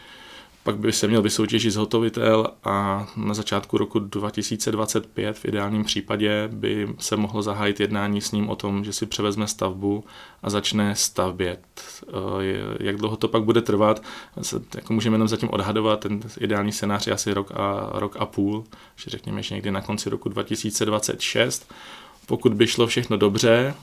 pak 0.64 0.78
by 0.78 0.92
se 0.92 1.08
měl 1.08 1.22
vysoutěžit 1.22 1.72
zhotovitel 1.72 2.46
a 2.64 3.06
na 3.16 3.34
začátku 3.34 3.78
roku 3.78 3.98
2025 3.98 5.38
v 5.38 5.44
ideálním 5.44 5.84
případě 5.84 6.48
by 6.52 6.88
se 6.98 7.16
mohlo 7.16 7.42
zahájit 7.42 7.80
jednání 7.80 8.20
s 8.20 8.32
ním 8.32 8.50
o 8.50 8.56
tom, 8.56 8.84
že 8.84 8.92
si 8.92 9.06
převezme 9.06 9.46
stavbu 9.46 10.04
a 10.42 10.50
začne 10.50 10.96
stavět. 10.96 11.62
Eh, 12.08 12.12
jak 12.80 12.96
dlouho 12.96 13.16
to 13.16 13.28
pak 13.28 13.44
bude 13.44 13.62
trvat, 13.62 14.02
jako 14.74 14.92
můžeme 14.92 15.14
jenom 15.14 15.28
zatím 15.28 15.50
odhadovat, 15.50 16.00
ten 16.00 16.20
ideální 16.40 16.72
scénář 16.72 17.06
je 17.06 17.12
asi 17.12 17.34
rok 17.34 17.50
a, 17.54 17.90
rok 17.92 18.16
a 18.18 18.26
půl, 18.26 18.64
že 18.96 19.10
řekněme, 19.10 19.42
že 19.42 19.54
někdy 19.54 19.70
na 19.70 19.80
konci 19.80 20.10
roku 20.10 20.28
2026. 20.28 21.72
Pokud 22.26 22.54
by 22.54 22.66
šlo 22.66 22.86
všechno 22.86 23.16
dobře, 23.16 23.74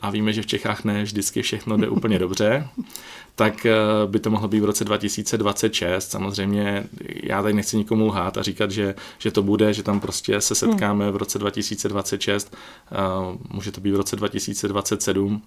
a 0.00 0.10
víme, 0.10 0.32
že 0.32 0.42
v 0.42 0.46
Čechách 0.46 0.84
ne 0.84 1.02
vždycky 1.02 1.42
všechno 1.42 1.76
jde 1.76 1.88
úplně 1.88 2.18
dobře, 2.18 2.68
tak 3.34 3.66
eh, 3.66 3.74
by 4.06 4.20
to 4.20 4.30
mohlo 4.30 4.48
být 4.48 4.60
v 4.60 4.64
roce 4.64 4.84
2026. 4.84 6.10
Samozřejmě 6.10 6.86
já 7.22 7.42
tady 7.42 7.54
nechci 7.54 7.76
nikomu 7.76 8.06
lhát 8.06 8.38
a 8.38 8.42
říkat, 8.42 8.70
že, 8.70 8.94
že 9.18 9.30
to 9.30 9.42
bude, 9.42 9.72
že 9.72 9.82
tam 9.82 10.00
prostě 10.00 10.40
se 10.40 10.54
setkáme 10.54 11.10
v 11.10 11.16
roce 11.16 11.38
2026, 11.38 12.56
eh, 12.92 12.96
může 13.50 13.72
to 13.72 13.80
být 13.80 13.92
v 13.92 13.96
roce 13.96 14.16
2027, 14.16 15.42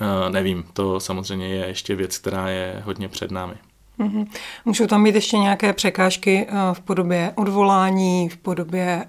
eh, 0.00 0.30
nevím, 0.30 0.64
to 0.72 1.00
samozřejmě 1.00 1.48
je 1.48 1.66
ještě 1.66 1.94
věc, 1.94 2.18
která 2.18 2.48
je 2.48 2.82
hodně 2.84 3.08
před 3.08 3.30
námi. 3.30 3.54
Mm-hmm. 4.02 4.26
Můžou 4.64 4.86
tam 4.86 5.04
být 5.04 5.14
ještě 5.14 5.38
nějaké 5.38 5.72
překážky 5.72 6.46
v 6.72 6.80
podobě 6.80 7.32
odvolání, 7.34 8.28
v 8.28 8.36
podobě 8.36 9.04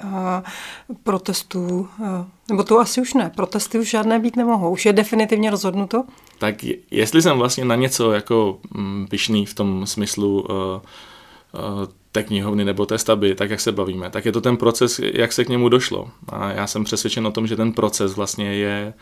protestů, 1.04 1.88
nebo 2.50 2.64
to 2.64 2.80
asi 2.80 3.02
už 3.02 3.14
ne, 3.14 3.32
protesty 3.36 3.80
už 3.80 3.90
žádné 3.90 4.20
být 4.20 4.36
nemohou, 4.36 4.72
už 4.72 4.86
je 4.86 4.94
definitivně 4.94 5.52
rozhodnuto? 5.52 6.04
Tak 6.40 6.56
jestli 6.92 7.22
jsem 7.22 7.38
vlastně 7.38 7.66
na 7.66 7.76
něco 7.76 8.12
jako 8.12 8.60
mm, 8.74 9.08
pyšný 9.10 9.46
v 9.46 9.54
tom 9.54 9.86
smyslu 9.86 10.48
té 12.12 12.24
knihovny 12.24 12.66
nebo 12.66 12.86
té 12.86 12.98
stavby, 12.98 13.36
tak 13.36 13.50
jak 13.50 13.60
se 13.60 13.72
bavíme, 13.72 14.10
tak 14.10 14.26
je 14.26 14.32
to 14.32 14.42
ten 14.42 14.58
proces, 14.58 15.00
jak 15.14 15.34
se 15.34 15.46
k 15.46 15.50
němu 15.50 15.70
došlo. 15.70 16.10
A 16.30 16.52
já 16.52 16.68
jsem 16.68 16.84
přesvědčen 16.84 17.28
o 17.28 17.32
tom, 17.32 17.48
že 17.48 17.56
ten 17.56 17.74
proces 17.74 18.16
vlastně 18.16 18.54
je 18.54 18.94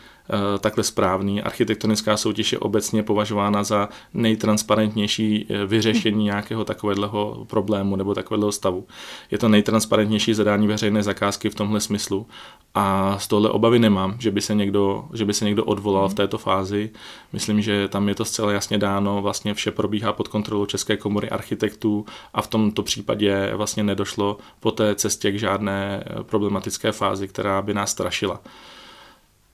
takhle 0.58 0.84
správný. 0.84 1.42
Architektonická 1.42 2.16
soutěž 2.16 2.52
je 2.52 2.58
obecně 2.58 3.02
považována 3.02 3.64
za 3.64 3.88
nejtransparentnější 4.14 5.46
eh, 5.48 5.66
vyřešení 5.66 6.24
nějakého 6.24 6.64
takového 6.64 7.44
problému 7.46 7.96
nebo 7.96 8.14
takového 8.14 8.52
stavu. 8.52 8.86
Je 9.30 9.38
to 9.38 9.48
nejtransparentnější 9.48 10.34
zadání 10.34 10.66
veřejné 10.66 11.02
zakázky 11.02 11.50
v 11.50 11.54
tomhle 11.54 11.80
smyslu 11.80 12.26
a 12.74 13.18
z 13.18 13.28
tohle 13.28 13.50
obavy 13.50 13.78
nemám, 13.78 14.16
že 14.18 14.30
by 14.30 14.40
se 14.40 14.54
někdo, 14.54 15.04
že 15.12 15.24
by 15.24 15.34
se 15.34 15.44
někdo 15.44 15.64
odvolal 15.64 16.08
v 16.08 16.14
této 16.14 16.38
fázi. 16.38 16.90
Myslím, 17.32 17.62
že 17.62 17.88
tam 17.88 18.08
je 18.08 18.14
to 18.14 18.24
zcela 18.24 18.52
jasně 18.52 18.78
dáno, 18.78 19.22
vlastně 19.22 19.54
vše 19.54 19.70
probíhá 19.70 20.12
pod 20.12 20.28
kontrolou 20.28 20.66
České 20.66 20.96
komory 20.96 21.30
architektů 21.30 22.06
a 22.34 22.42
v 22.42 22.46
tomto 22.46 22.82
případě 22.82 23.02
případě 23.02 23.56
vlastně 23.56 23.82
nedošlo 23.82 24.38
po 24.60 24.70
té 24.70 24.94
cestě 24.94 25.32
k 25.32 25.38
žádné 25.38 26.04
eh, 26.06 26.22
problematické 26.22 26.92
fázi, 26.92 27.28
která 27.28 27.62
by 27.62 27.74
nás 27.74 27.90
strašila. 27.90 28.40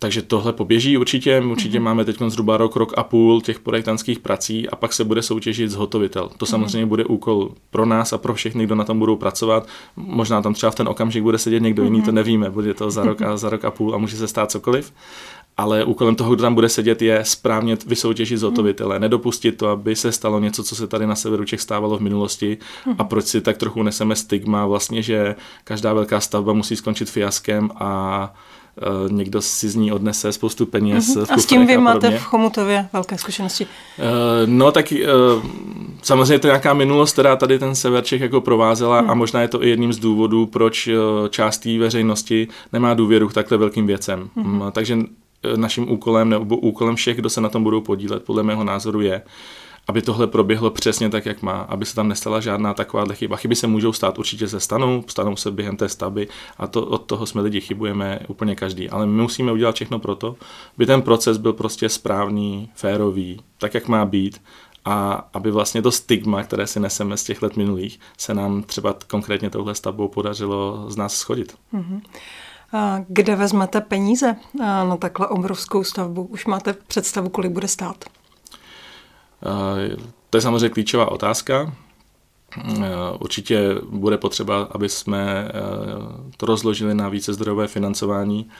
Takže 0.01 0.23
tohle 0.23 0.53
poběží 0.53 0.99
určitě. 0.99 1.43
Určitě 1.51 1.79
mm-hmm. 1.79 1.83
máme 1.83 2.05
teď 2.05 2.17
zhruba 2.29 2.57
rok, 2.57 2.77
rok 2.77 2.93
a 2.97 3.03
půl 3.03 3.41
těch 3.41 3.61
projektantských 3.61 4.19
prací 4.19 4.69
a 4.69 4.77
pak 4.77 4.93
se 4.93 5.05
bude 5.05 5.23
soutěžit 5.23 5.71
zhotovitel. 5.71 6.29
To 6.29 6.45
mm-hmm. 6.45 6.51
samozřejmě 6.51 6.87
bude 6.87 7.05
úkol 7.05 7.51
pro 7.71 7.87
nás 7.87 8.13
a 8.13 8.19
pro 8.19 8.35
všechny, 8.35 8.65
kdo 8.65 8.75
na 8.75 8.85
tom 8.85 8.99
budou 8.99 9.17
pracovat. 9.17 9.69
Možná 9.97 10.43
tam 10.43 10.55
třeba 10.55 10.71
v 10.71 10.75
ten 10.75 10.89
okamžik 10.89 11.23
bude 11.23 11.39
sedět 11.39 11.63
někdo 11.63 11.83
mm-hmm. 11.83 11.87
jiný, 11.87 12.03
to 12.03 12.07
mhm. 12.07 12.15
nevíme. 12.15 12.51
Bude 12.51 12.75
to 12.75 12.91
za 12.91 13.05
rok 13.05 13.23
a 13.23 13.37
za 13.37 13.51
rok 13.51 13.65
a 13.65 13.71
půl 13.71 13.95
a 13.95 13.99
může 13.99 14.17
se 14.17 14.29
stát 14.29 14.51
cokoliv 14.51 14.93
ale 15.59 15.85
úkolem 15.85 16.15
toho, 16.15 16.35
kdo 16.35 16.43
tam 16.43 16.55
bude 16.55 16.69
sedět, 16.69 17.03
je 17.03 17.25
správně 17.25 17.77
vysoutěžit 17.87 18.39
zhotovitele. 18.39 18.95
Hmm. 18.95 19.03
Nedopustit 19.03 19.57
to, 19.57 19.69
aby 19.69 19.97
se 19.97 20.13
stalo 20.13 20.41
něco, 20.41 20.65
co 20.65 20.77
se 20.77 20.87
tady 20.87 21.07
na 21.07 21.15
severu 21.15 21.45
Čech 21.45 21.61
stávalo 21.61 21.99
v 21.99 22.01
minulosti 22.01 22.59
hmm. 22.85 22.95
a 22.99 23.05
proč 23.05 23.25
si 23.25 23.41
tak 23.41 23.57
trochu 23.57 23.83
neseme 23.83 24.17
stigma 24.17 24.67
vlastně, 24.67 25.03
že 25.03 25.37
každá 25.65 25.93
velká 25.93 26.21
stavba 26.21 26.53
musí 26.53 26.77
skončit 26.77 27.11
fiaskem 27.11 27.71
a 27.75 28.35
někdo 29.09 29.43
si 29.43 29.69
z 29.69 29.75
ní 29.75 29.93
odnese 29.93 30.33
spoustu 30.33 30.67
peněz. 30.67 31.17
Uh-huh. 31.17 31.27
A 31.31 31.39
s 31.39 31.47
tím 31.47 31.67
vy 31.67 31.77
a 31.77 31.81
máte 31.81 32.19
v 32.19 32.23
Chomutově 32.23 32.89
velké 32.93 33.19
zkušenosti? 33.19 33.67
Uh, 33.67 34.05
no 34.47 34.73
tak 34.73 34.93
uh, 34.93 35.43
samozřejmě 36.03 36.39
to 36.39 36.47
je 36.47 36.51
nějaká 36.51 36.75
minulost, 36.75 37.13
která 37.13 37.37
tady 37.37 37.59
ten 37.59 37.75
sever 37.75 38.05
Čech 38.05 38.21
jako 38.21 38.41
provázela 38.41 39.03
uh-huh. 39.03 39.11
a 39.11 39.15
možná 39.15 39.43
je 39.43 39.49
to 39.49 39.65
i 39.65 39.69
jedním 39.69 39.93
z 39.93 39.99
důvodů, 39.99 40.47
proč 40.47 40.89
část 41.31 41.59
té 41.59 41.79
veřejnosti 41.79 42.49
nemá 42.73 42.95
důvěru 42.95 43.29
k 43.29 43.35
takhle 43.35 43.59
velkým 43.59 43.87
věcem. 43.87 44.29
Uh-huh. 44.37 44.71
Takže 44.71 44.99
Eh, 45.43 45.57
naším 45.57 45.91
úkolem 45.91 46.29
nebo 46.29 46.57
úkolem 46.57 46.97
všech, 46.97 47.17
kdo 47.17 47.31
se 47.31 47.41
na 47.41 47.49
tom 47.49 47.63
budou 47.63 47.81
podílet, 47.81 48.23
podle 48.23 48.43
mého 48.43 48.65
názoru 48.65 49.01
je, 49.01 49.23
aby 49.89 50.03
tohle 50.03 50.27
proběhlo 50.27 50.71
přesně 50.71 51.11
tak, 51.11 51.27
jak 51.27 51.43
má, 51.43 51.61
aby 51.61 51.87
se 51.87 51.95
tam 51.95 52.09
nestala 52.09 52.41
žádná 52.41 52.75
taková 52.75 53.05
chyba. 53.13 53.37
Chyby 53.37 53.57
se 53.57 53.67
můžou 53.67 53.93
stát, 53.93 54.19
určitě 54.19 54.49
se 54.49 54.61
stanou, 54.61 55.05
stanou 55.07 55.37
se 55.37 55.51
během 55.51 55.77
té 55.77 55.89
stavby 55.89 56.29
a 56.59 56.67
to, 56.67 56.87
od 56.87 56.99
toho 56.99 57.27
jsme 57.27 57.43
lidi 57.43 57.61
chybujeme 57.61 58.21
úplně 58.29 58.55
každý. 58.55 58.91
Ale 58.91 59.07
my 59.07 59.23
musíme 59.23 59.53
udělat 59.53 59.75
všechno 59.75 59.99
pro 59.99 60.15
to, 60.15 60.37
aby 60.77 60.87
ten 60.87 61.03
proces 61.03 61.37
byl 61.37 61.53
prostě 61.53 61.89
správný, 61.89 62.71
férový, 62.75 63.41
tak, 63.59 63.75
jak 63.75 63.89
má 63.89 64.05
být 64.05 64.43
a 64.85 65.29
aby 65.35 65.51
vlastně 65.51 65.83
to 65.83 65.93
stigma, 65.93 66.43
které 66.43 66.67
si 66.67 66.81
neseme 66.81 67.17
z 67.17 67.25
těch 67.25 67.43
let 67.43 67.57
minulých, 67.57 68.01
se 68.19 68.35
nám 68.35 68.63
třeba 68.63 68.95
konkrétně 69.07 69.51
touhle 69.51 69.75
stavbou 69.75 70.09
podařilo 70.09 70.85
z 70.89 70.97
nás 70.97 71.15
schodit. 71.15 71.55
Mm-hmm. 71.75 72.01
Kde 73.09 73.37
vezmete 73.37 73.81
peníze 73.81 74.37
na 74.59 74.97
takhle 74.97 75.27
obrovskou 75.27 75.85
stavbu? 75.85 76.23
Už 76.23 76.47
máte 76.47 76.73
představu, 76.73 77.29
kolik 77.29 77.53
bude 77.53 77.69
stát? 77.69 78.05
To 80.31 80.37
je 80.37 80.41
samozřejmě 80.41 80.69
klíčová 80.69 81.11
otázka. 81.13 81.73
Určitě 83.21 83.75
bude 83.91 84.19
potřeba, 84.19 84.69
aby 84.71 84.89
jsme 84.89 85.53
to 86.37 86.47
rozložili 86.47 86.95
na 86.95 87.09
více 87.09 87.33
zdrojové 87.33 87.69
financování. 87.69 88.51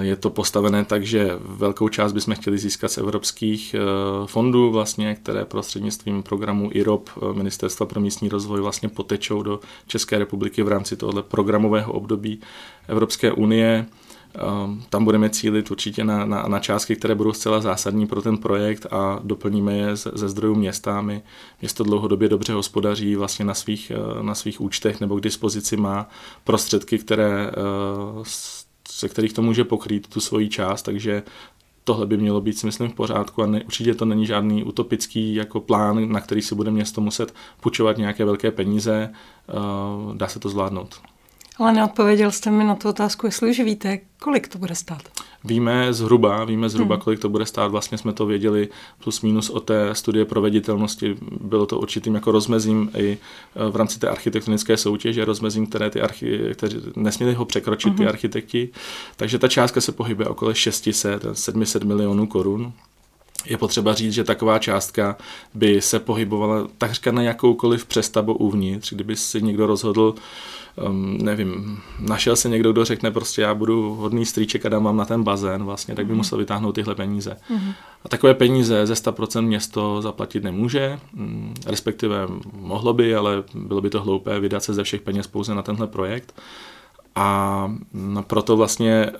Je 0.00 0.16
to 0.16 0.30
postavené 0.30 0.84
tak, 0.84 1.06
že 1.06 1.30
velkou 1.40 1.88
část 1.88 2.12
bychom 2.12 2.34
chtěli 2.34 2.58
získat 2.58 2.88
z 2.92 2.98
evropských 2.98 3.74
eh, 3.74 3.80
fondů, 4.26 4.70
vlastně, 4.70 5.14
které 5.14 5.44
prostřednictvím 5.44 6.22
programu 6.22 6.70
IROP 6.72 7.10
eh, 7.16 7.32
Ministerstva 7.34 7.86
pro 7.86 8.00
místní 8.00 8.28
rozvoj 8.28 8.60
vlastně 8.60 8.88
potečou 8.88 9.42
do 9.42 9.60
České 9.86 10.18
republiky 10.18 10.62
v 10.62 10.68
rámci 10.68 10.96
tohoto 10.96 11.22
programového 11.22 11.92
období 11.92 12.40
Evropské 12.88 13.32
unie. 13.32 13.86
Eh, 14.34 14.40
tam 14.90 15.04
budeme 15.04 15.30
cílit 15.30 15.70
určitě 15.70 16.04
na, 16.04 16.24
na, 16.24 16.42
na 16.42 16.58
částky, 16.58 16.96
které 16.96 17.14
budou 17.14 17.32
zcela 17.32 17.60
zásadní 17.60 18.06
pro 18.06 18.22
ten 18.22 18.38
projekt 18.38 18.86
a 18.90 19.20
doplníme 19.24 19.76
je 19.76 19.96
ze, 19.96 20.10
ze 20.14 20.28
zdrojů 20.28 20.54
města. 20.54 21.00
My, 21.00 21.22
město 21.60 21.84
dlouhodobě 21.84 22.28
dobře 22.28 22.52
hospodaří 22.52 23.16
vlastně 23.16 23.44
na 23.44 23.54
svých, 23.54 23.92
na 24.22 24.34
svých 24.34 24.60
účtech 24.60 25.00
nebo 25.00 25.16
k 25.16 25.20
dispozici 25.20 25.76
má 25.76 26.08
prostředky, 26.44 26.98
které 26.98 27.50
ze 28.98 29.08
kterých 29.08 29.32
to 29.32 29.42
může 29.42 29.64
pokrýt 29.64 30.06
tu 30.06 30.20
svoji 30.20 30.48
část, 30.48 30.82
takže 30.82 31.22
tohle 31.84 32.06
by 32.06 32.16
mělo 32.16 32.40
být, 32.40 32.58
si 32.58 32.66
myslím, 32.66 32.90
v 32.90 32.94
pořádku 32.94 33.42
a 33.42 33.46
ne, 33.46 33.64
určitě 33.64 33.94
to 33.94 34.04
není 34.04 34.26
žádný 34.26 34.64
utopický 34.64 35.34
jako 35.34 35.60
plán, 35.60 36.12
na 36.12 36.20
který 36.20 36.42
si 36.42 36.54
bude 36.54 36.70
město 36.70 37.00
muset 37.00 37.34
půjčovat 37.60 37.98
nějaké 37.98 38.24
velké 38.24 38.50
peníze, 38.50 39.12
uh, 40.08 40.16
dá 40.16 40.28
se 40.28 40.40
to 40.40 40.48
zvládnout. 40.48 41.00
Ale 41.58 41.72
neodpověděl 41.72 42.30
jste 42.30 42.50
mi 42.50 42.64
na 42.64 42.74
tu 42.74 42.88
otázku, 42.88 43.26
jestli 43.26 43.50
už 43.50 43.60
víte, 43.60 43.98
kolik 44.18 44.48
to 44.48 44.58
bude 44.58 44.74
stát. 44.74 45.02
Víme 45.44 45.92
zhruba, 45.92 46.44
víme 46.44 46.68
zhruba, 46.68 46.94
hmm. 46.94 47.02
kolik 47.02 47.20
to 47.20 47.28
bude 47.28 47.46
stát. 47.46 47.68
Vlastně 47.68 47.98
jsme 47.98 48.12
to 48.12 48.26
věděli 48.26 48.68
plus 49.02 49.22
minus 49.22 49.50
o 49.50 49.60
té 49.60 49.94
studie 49.94 50.24
proveditelnosti. 50.24 51.16
Bylo 51.40 51.66
to 51.66 51.78
určitým 51.78 52.14
jako 52.14 52.32
rozmezím 52.32 52.90
i 52.96 53.18
v 53.70 53.76
rámci 53.76 53.98
té 53.98 54.08
architektonické 54.08 54.76
soutěže, 54.76 55.24
rozmezím, 55.24 55.66
které 55.66 55.90
ty 55.90 56.00
archi, 56.00 56.40
kteří 56.54 56.76
nesměli 56.96 57.34
ho 57.34 57.44
překročit, 57.44 57.88
hmm. 57.88 57.98
ty 57.98 58.06
architekti. 58.06 58.68
Takže 59.16 59.38
ta 59.38 59.48
částka 59.48 59.80
se 59.80 59.92
pohybuje 59.92 60.28
okolo 60.28 60.54
600, 60.54 61.26
700 61.32 61.84
milionů 61.84 62.26
korun 62.26 62.72
je 63.48 63.56
potřeba 63.56 63.94
říct, 63.94 64.12
že 64.12 64.24
taková 64.24 64.58
částka 64.58 65.16
by 65.54 65.80
se 65.80 65.98
pohybovala 65.98 66.68
takřka 66.78 67.12
na 67.12 67.22
jakoukoliv 67.22 67.86
přestavbu 67.86 68.34
uvnitř, 68.34 68.92
kdyby 68.92 69.16
si 69.16 69.42
někdo 69.42 69.66
rozhodl, 69.66 70.14
um, 70.88 71.18
nevím, 71.22 71.80
našel 72.00 72.36
se 72.36 72.48
někdo, 72.48 72.72
kdo 72.72 72.84
řekne 72.84 73.10
prostě 73.10 73.42
já 73.42 73.54
budu 73.54 73.94
hodný 73.94 74.26
strýček 74.26 74.66
a 74.66 74.68
dám 74.68 74.84
vám 74.84 74.96
na 74.96 75.04
ten 75.04 75.22
bazén 75.22 75.64
vlastně, 75.64 75.94
tak 75.94 76.06
by 76.06 76.12
mm-hmm. 76.12 76.16
musel 76.16 76.38
vytáhnout 76.38 76.72
tyhle 76.72 76.94
peníze. 76.94 77.36
Mm-hmm. 77.50 77.72
A 78.04 78.08
takové 78.08 78.34
peníze 78.34 78.86
ze 78.86 78.94
100% 78.94 79.42
město 79.42 80.02
zaplatit 80.02 80.44
nemůže, 80.44 80.98
mm, 81.12 81.54
respektive 81.66 82.26
mohlo 82.52 82.92
by, 82.92 83.14
ale 83.14 83.42
bylo 83.54 83.80
by 83.80 83.90
to 83.90 84.02
hloupé 84.02 84.40
vydat 84.40 84.62
se 84.62 84.74
ze 84.74 84.84
všech 84.84 85.00
peněz 85.00 85.26
pouze 85.26 85.54
na 85.54 85.62
tenhle 85.62 85.86
projekt 85.86 86.34
a 87.18 87.72
proto 88.26 88.56
vlastně 88.56 88.92
eh, 88.92 89.10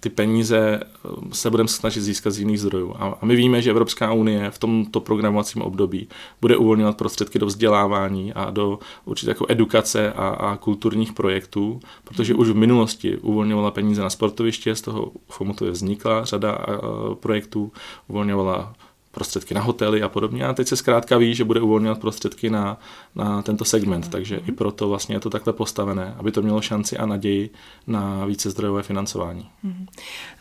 ty 0.00 0.08
peníze 0.08 0.80
eh, 0.80 1.08
se 1.32 1.50
budeme 1.50 1.68
snažit 1.68 2.00
získat 2.00 2.30
z 2.30 2.38
jiných 2.38 2.60
zdrojů. 2.60 2.94
A 2.98 3.18
my 3.22 3.36
víme, 3.36 3.62
že 3.62 3.70
Evropská 3.70 4.12
unie 4.12 4.50
v 4.50 4.58
tomto 4.58 5.00
programovacím 5.00 5.62
období 5.62 6.08
bude 6.40 6.56
uvolňovat 6.56 6.96
prostředky 6.96 7.38
do 7.38 7.46
vzdělávání 7.46 8.32
a 8.32 8.50
do 8.50 8.78
určitě 9.04 9.30
jako 9.30 9.46
edukace 9.48 10.12
a, 10.12 10.28
a 10.28 10.56
kulturních 10.56 11.12
projektů, 11.12 11.80
protože 12.04 12.34
už 12.34 12.48
v 12.48 12.56
minulosti 12.56 13.16
uvolňovala 13.16 13.70
peníze 13.70 14.02
na 14.02 14.10
sportoviště, 14.10 14.74
z 14.74 14.80
toho 14.80 15.12
FOMOTu 15.28 15.70
vznikla 15.70 16.24
řada 16.24 16.58
eh, 16.60 16.74
projektů, 17.14 17.72
uvolňovala 18.08 18.74
prostředky 19.18 19.54
na 19.54 19.60
hotely 19.60 20.02
a 20.02 20.08
podobně. 20.08 20.46
A 20.46 20.54
teď 20.54 20.68
se 20.68 20.76
zkrátka 20.76 21.18
ví, 21.18 21.34
že 21.34 21.44
bude 21.44 21.60
uvolňovat 21.60 21.98
prostředky 21.98 22.50
na, 22.50 22.78
na 23.14 23.42
tento 23.42 23.64
segment, 23.64 24.04
mm. 24.04 24.10
takže 24.10 24.40
i 24.46 24.52
proto 24.52 24.88
vlastně 24.88 25.16
je 25.16 25.20
to 25.20 25.30
takhle 25.30 25.52
postavené, 25.52 26.14
aby 26.18 26.32
to 26.32 26.42
mělo 26.42 26.60
šanci 26.60 26.96
a 26.96 27.06
naději 27.06 27.50
na 27.86 28.26
více 28.26 28.50
zdrojové 28.50 28.82
financování. 28.82 29.48
Mm. 29.62 29.86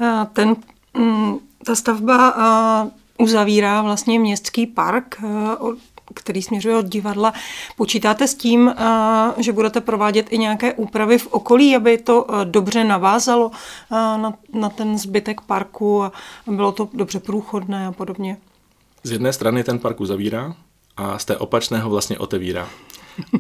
A 0.08 0.26
ten, 0.26 0.56
mm, 0.98 1.38
ta 1.66 1.76
stavba 1.76 2.34
uzavírá 3.18 3.82
vlastně 3.82 4.20
městský 4.20 4.68
park, 4.68 5.22
který 6.14 6.42
směřuje 6.42 6.78
od 6.78 6.86
divadla. 6.86 7.34
Počítáte 7.78 8.28
s 8.28 8.36
tím, 8.36 8.74
že 9.38 9.54
budete 9.54 9.82
provádět 9.82 10.28
i 10.30 10.38
nějaké 10.38 10.74
úpravy 10.74 11.18
v 11.18 11.28
okolí, 11.28 11.76
aby 11.76 11.98
to 11.98 12.28
dobře 12.44 12.84
navázalo 12.84 13.52
na, 13.92 14.34
na 14.54 14.70
ten 14.70 14.98
zbytek 14.98 15.42
parku 15.42 16.04
a 16.04 16.12
bylo 16.48 16.72
to 16.72 16.90
dobře 16.94 17.20
průchodné 17.20 17.88
a 17.88 17.92
podobně? 17.92 18.38
Z 19.08 19.12
jedné 19.12 19.34
strany 19.34 19.64
ten 19.64 19.80
park 19.80 20.02
uzavírá 20.02 20.56
a 20.98 21.20
z 21.20 21.26
té 21.26 21.38
opačného 21.38 21.90
vlastně 21.90 22.18
otevírá. 22.18 22.70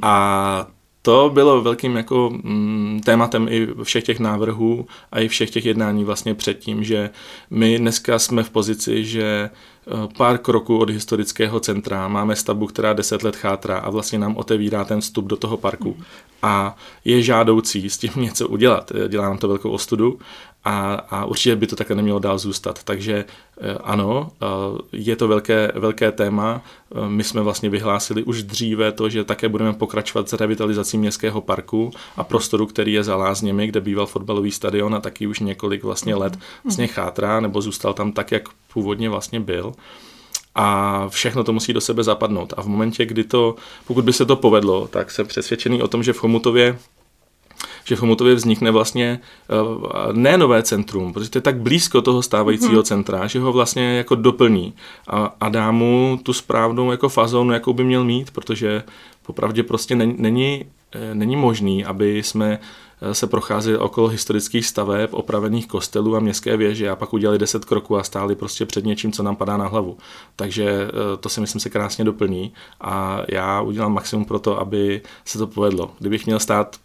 A 0.01 0.67
to 1.01 1.31
bylo 1.33 1.61
velkým 1.61 1.95
jako 1.95 2.29
mm, 2.43 3.01
tématem 3.05 3.47
i 3.49 3.67
všech 3.83 4.03
těch 4.03 4.19
návrhů 4.19 4.87
a 5.11 5.19
i 5.19 5.27
všech 5.27 5.49
těch 5.49 5.65
jednání 5.65 6.03
vlastně 6.03 6.33
předtím, 6.33 6.83
že 6.83 7.09
my 7.49 7.79
dneska 7.79 8.19
jsme 8.19 8.43
v 8.43 8.49
pozici, 8.49 9.05
že 9.05 9.49
eh, 9.49 10.07
pár 10.17 10.37
kroků 10.37 10.77
od 10.77 10.89
historického 10.89 11.59
centra 11.59 12.07
máme 12.07 12.35
stavbu, 12.35 12.67
která 12.67 12.93
deset 12.93 13.23
let 13.23 13.35
chátrá 13.35 13.77
a 13.77 13.89
vlastně 13.89 14.19
nám 14.19 14.37
otevírá 14.37 14.85
ten 14.85 15.01
vstup 15.01 15.25
do 15.25 15.37
toho 15.37 15.57
parku. 15.57 15.97
A 16.43 16.77
je 17.05 17.21
žádoucí 17.21 17.89
s 17.89 17.97
tím 17.97 18.11
něco 18.15 18.47
udělat. 18.47 18.91
Dělá 19.07 19.25
nám 19.25 19.37
to 19.37 19.47
velkou 19.47 19.69
ostudu 19.69 20.19
a, 20.67 20.93
a 21.09 21.25
určitě 21.25 21.55
by 21.55 21.67
to 21.67 21.75
takhle 21.75 21.95
nemělo 21.95 22.19
dál 22.19 22.37
zůstat. 22.37 22.83
Takže 22.83 23.25
eh, 23.61 23.77
ano, 23.83 24.31
eh, 24.41 24.45
je 24.91 25.15
to 25.15 25.27
velké, 25.27 25.71
velké 25.75 26.11
téma. 26.11 26.61
Eh, 26.95 27.09
my 27.09 27.23
jsme 27.23 27.41
vlastně 27.41 27.69
vyhlásili 27.69 28.23
už 28.23 28.43
dříve 28.43 28.91
to, 28.91 29.09
že 29.09 29.23
také 29.23 29.49
budeme 29.49 29.73
pokračovat 29.73 30.29
s 30.29 30.33
revitalizací 30.33 30.97
městského 30.97 31.41
parku 31.41 31.91
a 32.17 32.23
prostoru, 32.23 32.65
který 32.65 32.93
je 32.93 33.03
za 33.03 33.15
Lázněmi, 33.15 33.67
kde 33.67 33.81
býval 33.81 34.05
fotbalový 34.05 34.51
stadion 34.51 34.95
a 34.95 34.99
taky 34.99 35.27
už 35.27 35.39
několik 35.39 35.83
vlastně 35.83 36.15
let 36.15 36.33
mhm. 36.33 36.41
vlastně 36.63 36.87
chátrá, 36.87 37.39
nebo 37.39 37.61
zůstal 37.61 37.93
tam 37.93 38.11
tak, 38.11 38.31
jak 38.31 38.43
původně 38.73 39.09
vlastně 39.09 39.39
byl 39.39 39.73
a 40.55 41.05
všechno 41.09 41.43
to 41.43 41.53
musí 41.53 41.73
do 41.73 41.81
sebe 41.81 42.03
zapadnout. 42.03 42.53
A 42.57 42.61
v 42.61 42.67
momentě, 42.67 43.05
kdy 43.05 43.23
to, 43.23 43.55
pokud 43.87 44.05
by 44.05 44.13
se 44.13 44.25
to 44.25 44.35
povedlo, 44.35 44.87
tak 44.87 45.11
jsem 45.11 45.27
přesvědčený 45.27 45.81
o 45.81 45.87
tom, 45.87 46.03
že 46.03 46.13
v 46.13 46.17
Chomutově 46.17 46.77
že 47.87 47.95
v 47.95 47.99
Chomutově 47.99 48.35
vznikne 48.35 48.71
vlastně 48.71 49.19
uh, 49.49 50.13
ne 50.13 50.37
nové 50.37 50.63
centrum, 50.63 51.13
protože 51.13 51.29
to 51.29 51.37
je 51.37 51.41
tak 51.41 51.57
blízko 51.57 52.01
toho 52.01 52.21
stávajícího 52.21 52.71
hmm. 52.71 52.83
centra, 52.83 53.27
že 53.27 53.39
ho 53.39 53.53
vlastně 53.53 53.97
jako 53.97 54.15
doplní 54.15 54.73
a, 55.07 55.35
a 55.39 55.49
dá 55.49 55.71
mu 55.71 56.19
tu 56.23 56.33
správnou 56.33 56.91
jako 56.91 57.09
fazonu, 57.09 57.51
jakou 57.53 57.73
by 57.73 57.83
měl 57.83 58.03
mít, 58.03 58.31
protože 58.31 58.83
popravdě 59.25 59.63
prostě 59.63 59.95
není, 59.95 60.15
není, 60.17 60.65
eh, 60.91 61.15
není 61.15 61.35
možný, 61.35 61.85
aby 61.85 62.23
jsme 62.23 62.59
eh, 63.01 63.13
se 63.13 63.27
procházeli 63.27 63.77
okolo 63.77 64.07
historických 64.07 64.65
staveb, 64.65 65.09
opravených 65.13 65.67
kostelů 65.67 66.15
a 66.15 66.19
městské 66.19 66.57
věže 66.57 66.89
a 66.89 66.95
pak 66.95 67.13
udělali 67.13 67.39
deset 67.39 67.65
kroků 67.65 67.97
a 67.97 68.03
stáli 68.03 68.35
prostě 68.35 68.65
před 68.65 68.85
něčím, 68.85 69.11
co 69.11 69.23
nám 69.23 69.35
padá 69.35 69.57
na 69.57 69.67
hlavu. 69.67 69.97
Takže 70.35 70.87
to 71.19 71.29
si 71.29 71.41
myslím 71.41 71.61
se 71.61 71.69
krásně 71.69 72.05
doplní 72.05 72.53
a 72.81 73.21
já 73.31 73.61
udělám 73.61 73.93
maximum 73.93 74.25
pro 74.25 74.39
to, 74.39 74.59
aby 74.59 75.01
se 75.25 75.37
to 75.37 75.47
povedlo. 75.47 75.91
Kdybych 75.99 76.25
měl 76.25 76.39
stát 76.39 76.75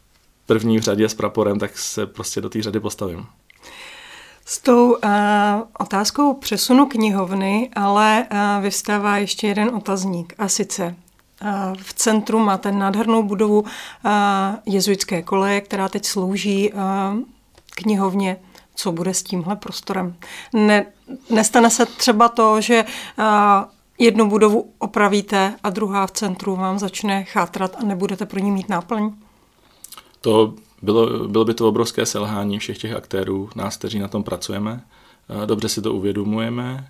první 0.52 0.78
v 0.78 0.82
řadě 0.82 1.08
s 1.08 1.14
praporem, 1.14 1.58
tak 1.58 1.78
se 1.78 2.06
prostě 2.06 2.40
do 2.40 2.48
té 2.48 2.62
řady 2.62 2.80
postavím. 2.80 3.26
S 4.44 4.58
tou 4.58 4.90
uh, 4.92 4.98
otázkou 5.78 6.34
přesunu 6.34 6.86
knihovny, 6.86 7.70
ale 7.76 8.26
uh, 8.30 8.62
vyvstává 8.62 9.18
ještě 9.18 9.46
jeden 9.46 9.74
otazník. 9.74 10.34
A 10.38 10.48
sice 10.48 10.84
uh, 11.42 11.48
v 11.82 11.94
centru 11.94 12.38
máte 12.38 12.72
nádhernou 12.72 13.22
budovu 13.22 13.60
uh, 13.60 13.68
jezuitské 14.66 15.22
koleje, 15.22 15.60
která 15.60 15.88
teď 15.88 16.04
slouží 16.04 16.72
uh, 16.72 16.80
knihovně. 17.74 18.36
Co 18.74 18.92
bude 18.92 19.14
s 19.14 19.22
tímhle 19.22 19.56
prostorem? 19.56 20.16
Ne, 20.52 20.86
nestane 21.30 21.70
se 21.70 21.86
třeba 21.86 22.28
to, 22.28 22.60
že 22.60 22.84
uh, 23.18 23.24
jednu 23.98 24.28
budovu 24.28 24.72
opravíte 24.78 25.54
a 25.62 25.70
druhá 25.70 26.06
v 26.06 26.10
centru 26.10 26.56
vám 26.56 26.78
začne 26.78 27.24
chátrat 27.24 27.76
a 27.78 27.84
nebudete 27.84 28.26
pro 28.26 28.40
ní 28.40 28.50
mít 28.50 28.68
náplň? 28.68 29.12
To 30.22 30.54
bylo, 30.82 31.28
bylo 31.28 31.44
by 31.44 31.54
to 31.54 31.68
obrovské 31.68 32.06
selhání 32.06 32.58
všech 32.58 32.78
těch 32.78 32.92
aktérů, 32.92 33.50
nás, 33.54 33.76
kteří 33.76 33.98
na 33.98 34.08
tom 34.08 34.22
pracujeme. 34.22 34.80
Dobře 35.46 35.68
si 35.68 35.82
to 35.82 35.94
uvědomujeme 35.94 36.88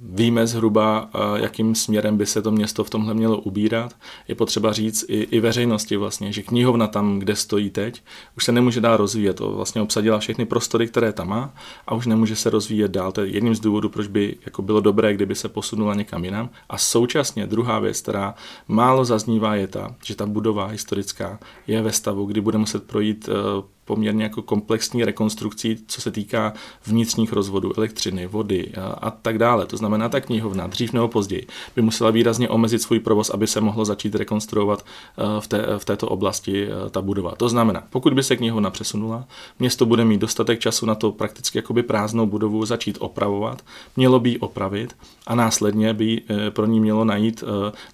víme 0.00 0.46
zhruba, 0.46 1.10
eh, 1.14 1.18
jakým 1.42 1.74
směrem 1.74 2.16
by 2.16 2.26
se 2.26 2.42
to 2.42 2.50
město 2.50 2.84
v 2.84 2.90
tomhle 2.90 3.14
mělo 3.14 3.38
ubírat. 3.38 3.94
Je 4.28 4.34
potřeba 4.34 4.72
říct 4.72 5.04
i, 5.08 5.16
i 5.20 5.40
veřejnosti 5.40 5.96
vlastně, 5.96 6.32
že 6.32 6.42
knihovna 6.42 6.86
tam, 6.86 7.18
kde 7.18 7.36
stojí 7.36 7.70
teď, 7.70 8.02
už 8.36 8.44
se 8.44 8.52
nemůže 8.52 8.80
dál 8.80 8.96
rozvíjet. 8.96 9.34
To 9.34 9.52
vlastně 9.52 9.82
obsadila 9.82 10.18
všechny 10.18 10.44
prostory, 10.44 10.86
které 10.86 11.12
tam 11.12 11.28
má 11.28 11.54
a 11.86 11.94
už 11.94 12.06
nemůže 12.06 12.36
se 12.36 12.50
rozvíjet 12.50 12.90
dál. 12.90 13.12
To 13.12 13.20
je 13.20 13.28
jedním 13.28 13.54
z 13.54 13.60
důvodů, 13.60 13.88
proč 13.88 14.06
by 14.06 14.36
jako 14.46 14.62
bylo 14.62 14.80
dobré, 14.80 15.14
kdyby 15.14 15.34
se 15.34 15.48
posunula 15.48 15.94
někam 15.94 16.24
jinam. 16.24 16.50
A 16.68 16.78
současně 16.78 17.46
druhá 17.46 17.78
věc, 17.78 18.00
která 18.00 18.34
málo 18.68 19.04
zaznívá, 19.04 19.54
je 19.54 19.66
ta, 19.66 19.94
že 20.04 20.14
ta 20.14 20.26
budova 20.26 20.66
historická 20.66 21.38
je 21.66 21.82
ve 21.82 21.92
stavu, 21.92 22.26
kdy 22.26 22.40
bude 22.40 22.58
muset 22.58 22.84
projít 22.84 23.28
eh, 23.28 23.74
poměrně 23.84 24.22
jako 24.24 24.42
komplexní 24.42 25.04
rekonstrukcí, 25.04 25.76
co 25.86 26.00
se 26.00 26.10
týká 26.10 26.52
vnitřních 26.86 27.32
rozvodů, 27.32 27.72
elektřiny, 27.76 28.26
vody 28.26 28.72
a, 28.80 28.86
a 28.86 29.10
tak 29.10 29.38
dále. 29.38 29.66
To 29.66 29.76
znamená, 29.76 30.08
ta 30.08 30.20
knihovna 30.20 30.66
dřív 30.66 30.92
nebo 30.92 31.08
později 31.08 31.46
by 31.76 31.82
musela 31.82 32.10
výrazně 32.10 32.48
omezit 32.48 32.82
svůj 32.82 33.00
provoz, 33.00 33.30
aby 33.30 33.46
se 33.46 33.60
mohlo 33.60 33.84
začít 33.84 34.14
rekonstruovat 34.14 34.84
eh, 35.18 35.40
v, 35.40 35.46
té, 35.46 35.66
v 35.78 35.84
této 35.84 36.08
oblasti 36.08 36.68
eh, 36.68 36.90
ta 36.90 37.02
budova. 37.02 37.34
To 37.34 37.48
znamená, 37.48 37.82
pokud 37.90 38.14
by 38.14 38.22
se 38.22 38.36
knihovna 38.36 38.70
přesunula, 38.70 39.24
město 39.58 39.86
bude 39.86 40.04
mít 40.04 40.20
dostatek 40.20 40.60
času 40.60 40.86
na 40.86 40.94
to 40.94 41.12
prakticky 41.12 41.58
jakoby 41.58 41.82
prázdnou 41.82 42.26
budovu 42.26 42.66
začít 42.66 42.98
opravovat, 43.00 43.62
mělo 43.96 44.20
by 44.20 44.30
ji 44.30 44.38
opravit 44.38 44.96
a 45.26 45.34
následně 45.34 45.94
by 45.94 46.22
eh, 46.28 46.50
pro 46.50 46.66
ní 46.66 46.80
mělo 46.80 47.04
najít, 47.04 47.44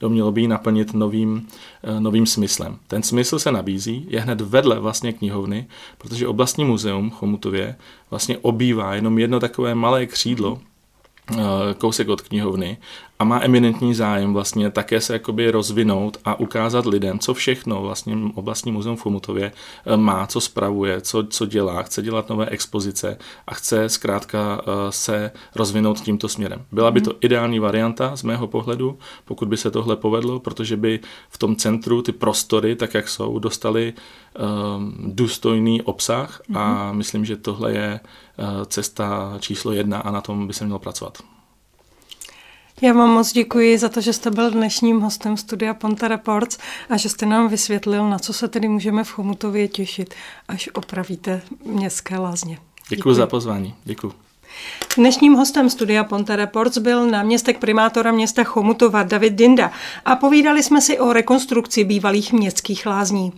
mělo 0.09 0.33
by 0.33 0.41
ji 0.41 0.49
naplnit 0.49 0.95
novým, 0.95 1.49
novým 1.99 2.27
smyslem. 2.27 2.79
Ten 2.87 3.03
smysl 3.03 3.39
se 3.39 3.53
nabízí, 3.53 4.07
je 4.09 4.21
hned 4.21 4.41
vedle 4.41 4.81
vlastně 4.81 5.13
knihovny, 5.13 5.67
protože 5.99 6.29
oblastní 6.29 6.65
muzeum 6.65 7.11
Chomutově 7.11 7.77
vlastně 8.11 8.39
obývá 8.39 8.95
jenom 8.95 9.19
jedno 9.19 9.41
takové 9.41 9.75
malé 9.75 10.07
křídlo, 10.07 10.61
eh, 11.33 11.37
kousek 11.79 12.09
od 12.09 12.21
knihovny 12.21 12.79
a 13.21 13.25
má 13.25 13.41
eminentní 13.43 13.95
zájem 13.95 14.33
vlastně 14.33 14.71
také 14.71 15.01
se 15.01 15.13
jakoby 15.13 15.51
rozvinout 15.51 16.17
a 16.25 16.41
ukázat 16.41 16.87
lidem, 16.87 17.19
co 17.19 17.35
všechno 17.35 17.83
vlastně 17.83 18.17
oblastní 18.35 18.73
muzeum 18.73 18.97
v 18.97 19.01
Chomutově 19.01 19.53
eh, 19.87 19.97
má, 19.97 20.27
co 20.27 20.41
spravuje, 20.41 21.01
co, 21.01 21.25
co 21.27 21.47
dělá, 21.47 21.83
chce 21.83 22.03
dělat 22.03 22.29
nové 22.29 22.47
expozice 22.47 23.19
a 23.47 23.55
chce 23.55 23.89
zkrátka 23.89 24.61
eh, 24.63 24.73
se 24.91 25.33
rozvinout 25.55 26.01
tímto 26.01 26.29
směrem. 26.29 26.65
Byla 26.73 26.91
by 26.91 27.01
to 27.01 27.13
ideální 27.21 27.59
varianta 27.59 28.17
z 28.17 28.23
mého 28.23 28.47
pohledu, 28.47 28.99
pokud 29.25 29.49
by 29.49 29.57
se 29.57 29.71
tohle 29.71 29.97
povedlo, 29.97 30.41
protože 30.41 30.77
by 30.77 31.01
v 31.29 31.39
tom 31.39 31.57
centru 31.57 32.03
ty 32.03 32.13
prostory, 32.13 32.77
tak 32.77 32.95
jak 32.95 33.09
jsou, 33.09 33.39
dostali 33.39 33.93
um, 34.73 34.95
důstojný 35.07 35.83
obsah 35.83 36.43
a 36.55 36.87
mhm. 36.87 36.99
myslím, 36.99 37.25
že 37.25 37.37
tohle 37.37 37.73
je 37.73 38.01
cesta 38.67 39.37
číslo 39.41 39.73
jedna 39.73 39.99
a 39.99 40.11
na 40.11 40.21
tom 40.21 40.47
by 40.47 40.53
se 40.53 40.65
mělo 40.65 40.79
pracovat. 40.79 41.19
Já 42.83 42.93
vám 42.93 43.11
moc 43.11 43.33
děkuji 43.33 43.79
za 43.79 43.89
to, 43.89 44.01
že 44.01 44.13
jste 44.13 44.31
byl 44.31 44.51
dnešním 44.51 45.01
hostem 45.01 45.37
studia 45.37 45.75
Ponta 45.75 46.09
Reports 46.09 46.59
a 46.91 46.97
že 46.97 47.09
jste 47.09 47.27
nám 47.27 47.49
vysvětlil, 47.49 48.11
na 48.11 48.19
co 48.19 48.33
se 48.33 48.49
tedy 48.49 48.69
můžeme 48.69 49.05
v 49.05 49.11
Chomutově 49.11 49.69
těšit, 49.69 50.15
až 50.49 50.69
opravíte 50.75 51.43
městské 51.65 52.19
lázně. 52.19 52.59
Děkuji, 52.89 52.97
děkuji. 52.97 53.15
za 53.15 53.27
pozvání. 53.27 53.75
Děkuji. 53.85 54.13
Dnešním 54.97 55.35
hostem 55.35 55.71
studia 55.71 56.05
Ponte 56.05 56.37
Reports 56.37 56.79
byl 56.79 57.07
náměstek 57.07 57.59
primátora 57.59 58.13
města 58.13 58.45
Chomutova 58.45 59.03
David 59.03 59.33
Dinda 59.33 59.73
a 60.05 60.17
povídali 60.17 60.63
jsme 60.63 60.81
si 60.81 60.99
o 60.99 61.13
rekonstrukci 61.13 61.85
bývalých 61.85 62.33
městských 62.33 62.87
lázní. 62.87 63.33